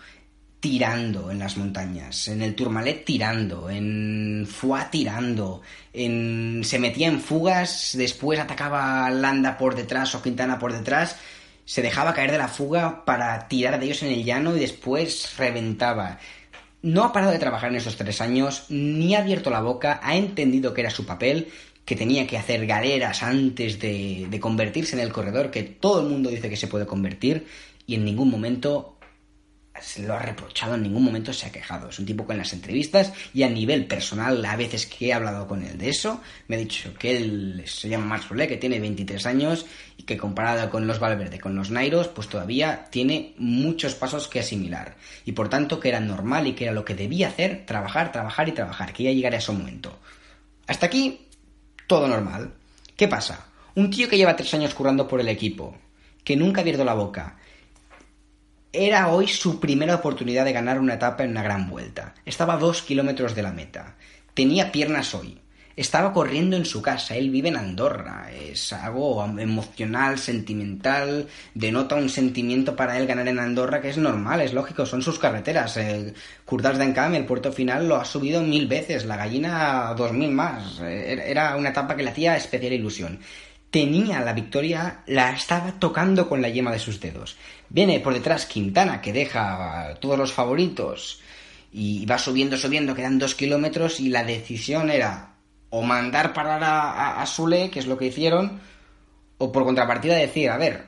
tirando 0.65 1.31
en 1.31 1.39
las 1.39 1.59
montañas, 1.59 2.27
en 2.29 2.41
el 2.41 2.55
Tourmalet 2.55 3.05
tirando, 3.05 3.69
en 3.69 4.49
Fua 4.51 4.89
tirando, 4.91 5.61
en 5.93 6.63
se 6.65 6.79
metía 6.79 7.09
en 7.09 7.21
fugas, 7.21 7.91
después 7.93 8.41
atacaba 8.41 9.11
Landa 9.11 9.59
por 9.59 9.75
detrás 9.75 10.15
o 10.15 10.23
Quintana 10.23 10.59
por 10.59 10.73
detrás, 10.73 11.17
se 11.67 11.83
dejaba 11.83 12.15
caer 12.15 12.33
de 12.33 12.39
la 12.39 12.49
fuga 12.49 13.05
para 13.05 13.47
tirar 13.47 13.79
de 13.79 13.85
ellos 13.85 14.03
en 14.05 14.13
el 14.13 14.25
llano 14.25 14.57
y 14.57 14.61
después 14.61 15.37
reventaba. 15.37 16.19
No 16.81 17.05
ha 17.05 17.13
parado 17.13 17.33
de 17.33 17.39
trabajar 17.39 17.69
en 17.69 17.77
esos 17.77 17.97
tres 17.97 18.23
años, 18.23 18.65
ni 18.71 19.15
ha 19.15 19.19
abierto 19.19 19.51
la 19.51 19.61
boca, 19.61 20.01
ha 20.03 20.17
entendido 20.17 20.73
que 20.73 20.81
era 20.81 20.89
su 20.89 21.05
papel, 21.05 21.49
que 21.85 21.95
tenía 21.95 22.27
que 22.27 22.39
hacer 22.39 22.65
galeras 22.65 23.23
antes 23.23 23.79
de 23.79 24.39
convertirse 24.41 24.97
en 24.97 25.03
el 25.03 25.13
corredor 25.13 25.51
que 25.51 25.63
todo 25.63 26.01
el 26.01 26.09
mundo 26.09 26.31
dice 26.31 26.49
que 26.49 26.57
se 26.57 26.69
puede 26.69 26.87
convertir 26.87 27.45
y 27.87 27.97
en 27.97 28.05
ningún 28.05 28.31
momento 28.31 28.94
se 29.85 30.03
lo 30.03 30.15
ha 30.15 30.19
reprochado, 30.19 30.75
en 30.75 30.83
ningún 30.83 31.05
momento 31.05 31.33
se 31.33 31.47
ha 31.47 31.53
quejado. 31.53 31.91
Es 31.91 31.99
un 31.99 32.07
tipo 32.07 32.27
que 32.27 32.33
en 32.33 32.39
las 32.39 32.53
entrevistas 32.53 33.13
y 33.35 33.43
a 33.43 33.51
nivel 33.51 33.87
personal, 33.87 34.45
a 34.45 34.57
veces 34.57 34.87
que 34.87 35.09
he 35.09 35.13
hablado 35.13 35.47
con 35.47 35.63
él 35.63 35.77
de 35.77 35.91
eso, 35.91 36.21
me 36.49 36.57
ha 36.57 36.59
dicho 36.59 36.95
que 36.95 37.17
él 37.17 37.63
se 37.67 37.89
llama 37.89 38.07
Marc 38.07 38.29
que 38.49 38.57
tiene 38.57 38.81
23 38.81 39.27
años 39.27 39.67
y 39.97 40.05
que 40.05 40.17
comparado 40.17 40.71
con 40.71 40.87
los 40.87 40.99
Valverde, 40.99 41.39
con 41.39 41.55
los 41.55 41.71
Nairos, 41.71 42.09
pues 42.09 42.29
todavía 42.29 42.87
tiene 42.91 43.35
muchos 43.37 43.95
pasos 43.95 44.27
que 44.27 44.41
asimilar. 44.41 44.97
Y 45.25 45.33
por 45.33 45.49
tanto 45.49 45.79
que 45.79 45.91
era 45.91 46.01
normal 46.01 46.47
y 46.47 46.55
que 46.55 46.65
era 46.65 46.73
lo 46.73 46.85
que 46.85 46.95
debía 46.95 47.29
hacer, 47.29 47.67
trabajar, 47.67 48.11
trabajar 48.11 48.49
y 48.49 48.53
trabajar, 48.53 48.93
que 48.93 49.05
ya 49.05 49.13
llegaría 49.13 49.39
a 49.39 49.43
ese 49.43 49.53
momento. 49.53 49.99
Hasta 50.67 50.87
aquí, 50.87 51.29
todo 51.87 52.09
normal. 52.09 52.55
¿Qué 52.97 53.07
pasa? 53.07 53.47
Un 53.75 53.91
tío 53.91 54.09
que 54.09 54.17
lleva 54.17 54.37
tres 54.37 54.55
años 54.55 54.73
currando 54.73 55.07
por 55.07 55.21
el 55.21 55.29
equipo, 55.29 55.77
que 56.25 56.37
nunca 56.37 56.61
ha 56.61 56.63
abierto 56.63 56.85
la 56.85 56.95
boca, 56.95 57.37
era 58.75 59.09
hoy 59.09 59.29
su 59.29 59.61
primera 59.61 59.95
oportunidad 59.95 60.45
de 60.45 60.53
ganar 60.53 60.81
una 60.81 60.95
etapa 60.95 61.23
en 61.23 61.31
una 61.31 61.43
gran 61.43 61.71
vuelta. 61.71 62.15
Estaba 62.27 62.55
a 62.55 62.59
dos 62.59 62.83
kilómetros 62.83 63.35
de 63.35 63.43
la 63.43 63.53
meta. 63.53 63.95
Tenía 64.35 64.73
piernas 64.73 65.15
hoy. 65.15 65.39
Estaba 65.77 66.13
corriendo 66.13 66.57
en 66.57 66.65
su 66.65 66.83
casa. 66.83 67.17
Él 67.17 67.31
vive 67.31 67.49
en 67.49 67.57
Andorra. 67.57 68.31
Es 68.33 68.73
algo 68.73 69.25
emocional, 69.39 70.19
sentimental. 70.19 71.27
Denota 71.55 71.95
un 71.95 72.09
sentimiento 72.09 72.77
para 72.77 72.99
él 72.99 73.07
ganar 73.07 73.27
en 73.29 73.39
Andorra 73.39 73.81
que 73.81 73.91
es 73.91 73.99
normal, 73.99 74.41
es 74.41 74.53
lógico. 74.53 74.87
Son 74.87 75.03
sus 75.03 75.19
carreteras. 75.19 75.77
El 75.77 76.15
Curdas 76.45 76.79
de 76.79 76.85
Encam, 76.85 77.15
el 77.15 77.27
puerto 77.27 77.53
final, 77.53 77.89
lo 77.89 77.97
ha 77.97 78.05
subido 78.05 78.43
mil 78.43 78.67
veces. 78.67 79.05
La 79.05 79.17
gallina, 79.17 79.95
dos 79.97 80.13
mil 80.13 80.31
más. 80.31 80.81
Era 80.81 81.57
una 81.57 81.71
etapa 81.71 81.97
que 81.97 82.03
le 82.03 82.11
hacía 82.11 82.37
especial 82.37 82.73
ilusión 82.73 83.19
tenía 83.75 84.21
la 84.21 84.33
victoria, 84.33 85.03
la 85.09 85.33
estaba 85.33 85.73
tocando 85.81 86.29
con 86.29 86.41
la 86.41 86.49
yema 86.49 86.71
de 86.71 86.79
sus 86.79 87.01
dedos. 87.01 87.37
Viene 87.69 87.99
por 87.99 88.15
detrás 88.15 88.47
Quintana, 88.47 89.01
que 89.01 89.13
deja 89.13 89.97
todos 90.01 90.17
los 90.17 90.33
favoritos 90.33 91.21
y 91.73 92.07
va 92.07 92.17
subiendo, 92.17 92.57
subiendo, 92.57 92.95
quedan 92.95 93.19
dos 93.19 93.35
kilómetros 93.35 93.99
y 93.99 94.11
la 94.11 94.23
decisión 94.23 94.91
era 94.91 95.35
o 95.71 95.83
mandar 95.83 96.33
parar 96.33 96.63
a, 96.63 97.21
a, 97.21 97.27
Sule, 97.27 97.69
que 97.69 97.81
es 97.81 97.87
lo 97.87 97.99
que 97.99 98.07
hicieron, 98.07 98.61
o 99.39 99.51
por 99.51 99.65
contrapartida 99.65 100.15
decir, 100.15 100.51
a 100.51 100.57
ver, 100.57 100.85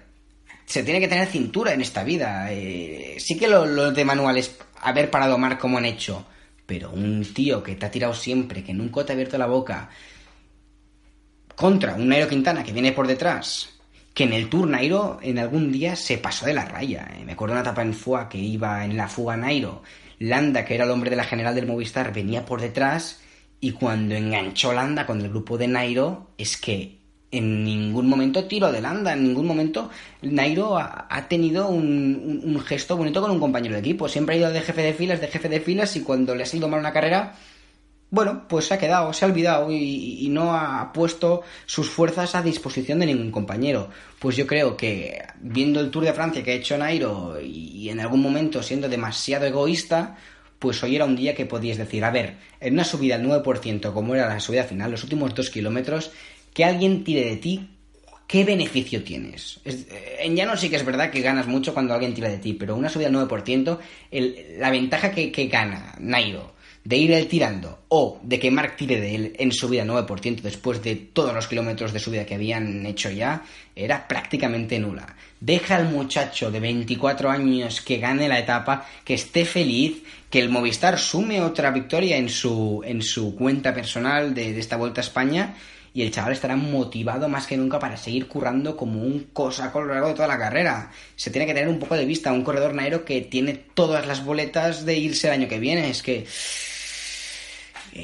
se 0.65 0.85
tiene 0.85 1.01
que 1.01 1.09
tener 1.09 1.27
cintura 1.27 1.73
en 1.73 1.81
esta 1.81 2.05
vida. 2.05 2.53
Eh, 2.53 3.17
sí 3.19 3.37
que 3.37 3.49
lo, 3.49 3.67
lo, 3.67 3.91
de 3.91 4.05
manual 4.05 4.37
es 4.37 4.57
haber 4.81 5.11
parado 5.11 5.35
a 5.35 5.39
Mar 5.39 5.59
como 5.59 5.79
han 5.79 5.87
hecho, 5.87 6.25
pero 6.67 6.93
un 6.93 7.25
tío 7.35 7.65
que 7.65 7.75
te 7.75 7.85
ha 7.85 7.91
tirado 7.91 8.15
siempre, 8.15 8.63
que 8.63 8.73
nunca 8.73 9.05
te 9.05 9.11
ha 9.11 9.15
abierto 9.15 9.39
la 9.39 9.47
boca, 9.47 9.91
contra 11.57 11.95
un 11.95 12.09
Nairo 12.09 12.29
Quintana 12.29 12.63
que 12.63 12.73
viene 12.73 12.93
por 12.93 13.07
detrás, 13.07 13.71
que 14.15 14.25
en 14.25 14.35
el 14.35 14.49
Tour 14.49 14.69
Nairo 14.69 15.19
en 15.23 15.39
algún 15.39 15.73
día 15.73 15.97
se 15.97 16.19
pasó 16.19 16.47
de 16.47 16.55
la 16.55 16.67
raya. 16.67 17.09
Eh. 17.17 17.25
Me 17.25 17.33
acuerdo 17.33 17.55
una 17.55 17.63
etapa 17.63 17.83
en 17.83 17.95
FUA 17.95 18.29
que 18.29 18.39
iba 18.39 18.85
en 18.85 18.97
la 18.97 19.09
fuga 19.09 19.37
Nairo, 19.37 19.83
Landa, 20.19 20.65
que 20.65 20.75
era 20.75 20.85
el 20.85 20.91
hombre 20.91 21.11
de 21.11 21.17
la 21.17 21.25
general 21.25 21.55
del 21.55 21.67
Movistar, 21.67 22.13
venía 22.13 22.45
por 22.45 22.61
detrás 22.61 23.21
y 23.61 23.73
cuando 23.73 24.15
enganchó 24.15 24.73
Landa 24.73 25.07
con 25.07 25.21
el 25.21 25.31
grupo 25.31 25.59
de 25.59 25.67
Nairo, 25.67 26.29
es 26.39 26.57
que 26.59 26.99
en 27.31 27.65
ningún 27.65 28.09
momento 28.09 28.45
tiro 28.45 28.71
de 28.71 28.81
Landa, 28.81 29.15
en 29.15 29.25
ningún 29.25 29.47
momento 29.47 29.91
Nairo 30.23 30.79
ha, 30.79 31.27
tenido 31.29 31.69
un, 31.69 32.41
un, 32.45 32.61
gesto 32.61 32.97
bonito 32.97 33.21
con 33.21 33.31
un 33.31 33.41
compañero 33.41 33.75
de 33.75 33.81
equipo. 33.81 34.09
Siempre 34.09 34.37
ha 34.37 34.39
ido 34.39 34.51
de 34.51 34.61
jefe 34.61 34.83
de 34.83 34.95
filas, 34.95 35.21
de 35.21 35.29
jefe 35.29 35.49
de 35.49 35.61
filas 35.61 35.97
y 35.97 36.03
cuando 36.03 36.35
le 36.35 36.45
ha 36.45 36.47
salido 36.47 36.69
mal 36.69 36.81
una 36.81 36.93
carrera 36.93 37.35
bueno, 38.09 38.47
pues 38.49 38.67
se 38.67 38.75
ha 38.75 38.79
quedado, 38.79 39.13
se 39.13 39.25
ha 39.25 39.29
olvidado 39.29 39.71
y, 39.71 40.29
no 40.31 40.55
ha 40.55 40.93
puesto 40.93 41.43
sus 41.67 41.91
fuerzas 41.91 42.35
a 42.35 42.43
disposición 42.43 43.01
de 43.01 43.07
ningún 43.07 43.31
compañero. 43.31 43.91
Pues 44.19 44.37
yo 44.37 44.47
creo 44.47 44.77
que 44.77 45.23
viendo 45.41 45.81
el 45.81 45.91
Tour 45.91 46.05
de 46.05 46.13
Francia 46.13 46.43
que 46.43 46.53
ha 46.53 46.55
hecho 46.55 46.79
Nairo 46.79 47.41
y, 47.41 47.89
en 47.89 48.01
algún 48.01 48.23
momento 48.23 48.63
siendo 48.63 48.89
demasiado 48.89 49.47
egoísta, 49.47 50.17
pues 50.59 50.83
hoy 50.83 50.97
era 50.97 51.05
un 51.05 51.17
día 51.17 51.35
que 51.35 51.47
podías 51.47 51.79
decir, 51.79 52.05
a 52.05 52.11
ver, 52.11 52.37
en 52.61 52.75
una 52.75 52.85
subida 52.85 53.17
al 53.17 53.25
9% 53.25 53.93
como 53.93 54.15
era 54.15 54.29
la 54.29 54.41
subida 54.41 54.65
final, 54.65 54.91
los 54.91 55.03
últimos 55.03 55.35
dos 55.35 55.51
kilómetros, 55.51 56.13
que 56.55 56.65
alguien 56.65 57.03
tire 57.05 57.25
de 57.25 57.37
ti, 57.37 57.69
¿qué 58.27 58.45
beneficio 58.45 59.03
tienes? 59.03 59.61
en 59.65 60.35
llano 60.35 60.57
sí 60.57 60.71
que 60.71 60.77
es 60.77 60.85
verdad 60.85 61.11
que 61.11 61.21
ganas 61.21 61.47
mucho 61.47 61.75
cuando 61.75 61.93
alguien 61.93 62.15
tira 62.15 62.29
de 62.29 62.39
ti, 62.39 62.55
pero 62.55 62.75
una 62.75 62.89
subida 62.89 63.09
al 63.09 63.15
9%, 63.15 63.79
la 64.59 64.71
ventaja 64.71 65.11
que, 65.11 65.31
que 65.31 65.47
gana 65.49 65.95
Nairo 65.99 66.56
de 66.87 66.97
ir 66.97 67.11
él 67.11 67.27
tirando 67.27 67.81
o 67.89 68.21
de 68.23 68.39
que 68.39 68.53
Mark 68.53 68.77
tire 68.77 69.01
de 69.01 69.15
él 69.17 69.33
en 69.41 69.51
subida 69.51 69.85
9% 69.85 70.41
después 70.41 70.81
de 70.85 70.95
todos 70.95 71.35
los 71.35 71.49
kilómetros 71.49 71.93
de 71.93 71.99
subida 71.99 72.25
que 72.25 72.37
habían 72.37 72.87
hecho 72.87 73.11
ya, 73.11 73.43
era 73.75 74.07
prácticamente 74.07 74.79
nula. 74.79 75.17
Deja 75.41 75.75
al 75.75 75.89
muchacho 75.89 76.53
de 76.53 76.61
24 76.61 77.29
años 77.29 77.81
que 77.81 77.99
gane 77.99 78.29
la 78.29 78.39
etapa, 78.39 78.87
que 79.05 79.15
esté 79.15 79.45
feliz, 79.45 80.01
que 80.31 80.39
el 80.39 80.49
Movistar 80.49 80.97
sume 80.97 81.43
otra 81.43 81.73
victoria 81.73 82.19
en 82.19 82.29
su, 82.29 82.83
en 82.85 83.03
su 83.03 83.35
cuenta 83.35 83.75
personal 83.75 84.33
de, 84.33 84.57
esta 84.57 84.77
vuelta 84.77 85.01
a 85.01 85.05
España 85.05 85.57
y 85.93 86.03
el 86.03 86.13
chaval 86.13 86.35
estará 86.35 86.55
motivado 86.55 87.29
más 87.29 87.49
que 87.49 87.57
nunca 87.57 87.81
para 87.81 87.97
seguir 87.97 88.29
currando 88.29 88.77
como 88.77 89.03
un 89.03 89.31
cosaco 89.33 89.81
a 89.81 89.83
lo 89.83 89.89
largo 89.89 90.09
de 90.09 90.15
toda 90.15 90.29
la 90.29 90.39
carrera. 90.39 90.93
Se 91.17 91.31
tiene 91.31 91.47
que 91.47 91.55
tener 91.55 91.69
un 91.69 91.81
poco 91.81 91.97
de 91.97 92.05
vista, 92.05 92.33
un 92.33 92.45
corredor 92.45 92.75
naero 92.75 93.05
que 93.05 93.23
tiene 93.23 93.55
todas 93.75 94.07
las 94.07 94.25
boletas 94.25 94.85
de 94.85 94.97
irse 94.97 95.27
el 95.27 95.33
año 95.33 95.49
que 95.49 95.59
viene. 95.59 95.91
Es 95.91 96.03
que 96.03 96.27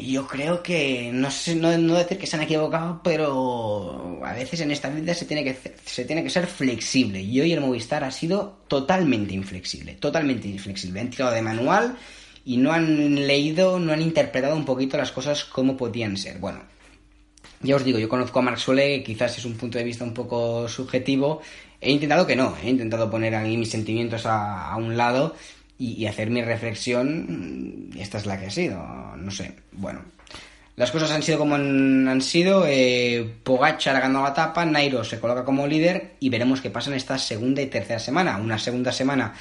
yo 0.00 0.26
creo 0.26 0.62
que, 0.62 1.10
no 1.12 1.30
sé, 1.30 1.54
no, 1.54 1.70
decir 1.70 2.18
que 2.18 2.26
se 2.26 2.36
han 2.36 2.42
equivocado, 2.42 3.00
pero 3.02 4.20
a 4.24 4.32
veces 4.32 4.60
en 4.60 4.70
esta 4.70 4.88
vida 4.88 5.14
se 5.14 5.24
tiene, 5.24 5.44
que, 5.44 5.56
se 5.84 6.04
tiene 6.04 6.22
que 6.22 6.30
ser 6.30 6.46
flexible. 6.46 7.20
Y 7.20 7.40
hoy 7.40 7.52
el 7.52 7.60
Movistar 7.60 8.04
ha 8.04 8.10
sido 8.10 8.60
totalmente 8.68 9.34
inflexible, 9.34 9.94
totalmente 9.94 10.48
inflexible. 10.48 11.00
Han 11.00 11.10
tirado 11.10 11.32
de 11.32 11.42
manual 11.42 11.96
y 12.44 12.56
no 12.56 12.72
han 12.72 13.26
leído, 13.26 13.78
no 13.78 13.92
han 13.92 14.02
interpretado 14.02 14.56
un 14.56 14.64
poquito 14.64 14.96
las 14.96 15.12
cosas 15.12 15.44
como 15.44 15.76
podían 15.76 16.16
ser. 16.16 16.38
Bueno, 16.38 16.60
ya 17.60 17.76
os 17.76 17.84
digo, 17.84 17.98
yo 17.98 18.08
conozco 18.08 18.38
a 18.38 18.42
Marc 18.42 18.58
Sole, 18.58 19.02
quizás 19.02 19.36
es 19.38 19.44
un 19.44 19.54
punto 19.54 19.78
de 19.78 19.84
vista 19.84 20.04
un 20.04 20.14
poco 20.14 20.68
subjetivo. 20.68 21.42
He 21.80 21.90
intentado 21.90 22.26
que 22.26 22.36
no, 22.36 22.56
he 22.62 22.70
intentado 22.70 23.10
poner 23.10 23.34
ahí 23.34 23.56
mis 23.56 23.70
sentimientos 23.70 24.26
a 24.26 24.74
un 24.76 24.96
lado 24.96 25.34
y, 25.82 26.06
hacer 26.06 26.30
mi 26.30 26.42
reflexión, 26.42 27.90
y 27.94 28.00
esta 28.00 28.18
es 28.18 28.26
la 28.26 28.38
que 28.38 28.46
ha 28.46 28.50
sido, 28.50 28.78
no 29.16 29.30
sé, 29.30 29.56
bueno. 29.72 30.00
Las 30.76 30.90
cosas 30.90 31.10
han 31.10 31.22
sido 31.22 31.38
como 31.38 31.56
han, 31.56 32.20
sido, 32.22 32.64
eh, 32.66 33.30
Pogachar 33.42 33.96
ha 33.96 34.08
la 34.08 34.28
etapa, 34.28 34.64
Nairo 34.64 35.04
se 35.04 35.20
coloca 35.20 35.44
como 35.44 35.66
líder 35.66 36.14
y 36.18 36.30
veremos 36.30 36.62
qué 36.62 36.70
pasa 36.70 36.88
en 36.88 36.96
esta 36.96 37.18
segunda 37.18 37.60
y 37.60 37.66
tercera 37.66 37.98
semana. 37.98 38.38
Una 38.38 38.58
segunda 38.58 38.90
semana 38.90 39.34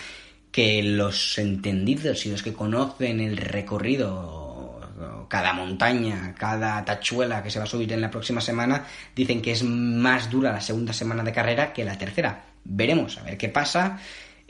que 0.51 0.83
los 0.83 1.37
entendidos 1.37 2.25
y 2.25 2.31
los 2.31 2.43
que 2.43 2.51
conocen 2.51 3.21
el 3.21 3.37
recorrido, 3.37 4.81
cada 5.29 5.53
montaña, 5.53 6.35
cada 6.37 6.83
tachuela 6.83 7.41
que 7.41 7.49
se 7.49 7.59
va 7.59 7.63
a 7.63 7.67
subir 7.67 7.93
en 7.93 8.01
la 8.01 8.11
próxima 8.11 8.41
semana, 8.41 8.85
dicen 9.15 9.41
que 9.41 9.51
es 9.51 9.63
más 9.63 10.29
dura 10.29 10.51
la 10.51 10.59
segunda 10.59 10.91
semana 10.91 11.23
de 11.23 11.31
carrera 11.31 11.71
que 11.71 11.85
la 11.85 11.97
tercera. 11.97 12.43
Veremos, 12.65 13.17
a 13.17 13.23
ver 13.23 13.37
qué 13.37 13.47
pasa. 13.47 13.99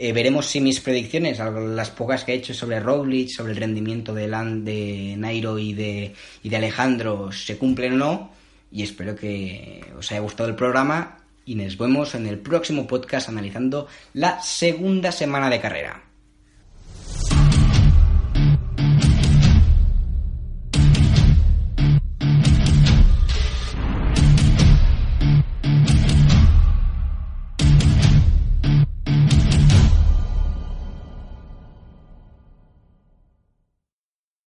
Eh, 0.04 0.14
veremos 0.14 0.47
si 0.47 0.60
mis 0.62 0.80
predicciones, 0.80 1.38
las 1.38 1.91
pocas 1.91 2.24
que 2.24 2.32
he 2.32 2.36
hecho 2.36 2.56
sobre 2.56 2.80
Roglic, 2.80 3.30
sobre 3.30 3.52
el 3.52 3.60
rendimiento 3.60 4.16
de, 4.16 4.28
Land, 4.28 4.66
de 4.66 5.14
Nairo 5.16 5.60
y 5.60 5.74
de, 5.74 6.16
y 6.41 6.49
de 6.49 6.58
Alejandro, 6.58 7.32
se 7.32 7.60
cumplen 7.60 7.93
o 7.93 7.97
no. 7.97 8.32
Y 8.72 8.82
espero 8.82 9.16
que 9.16 9.86
os 9.95 10.12
haya 10.12 10.22
gustado 10.22 10.49
el 10.49 10.56
programa 10.56 11.20
y 11.45 11.54
nos 11.54 11.78
vemos 11.78 12.16
en 12.16 12.26
el 12.26 12.39
próximo 12.39 12.88
podcast 12.88 13.30
analizando 13.30 13.88
la 14.14 14.41
segunda 14.41 15.12
semana 15.12 15.52
de 15.52 15.62
carrera. 15.62 16.11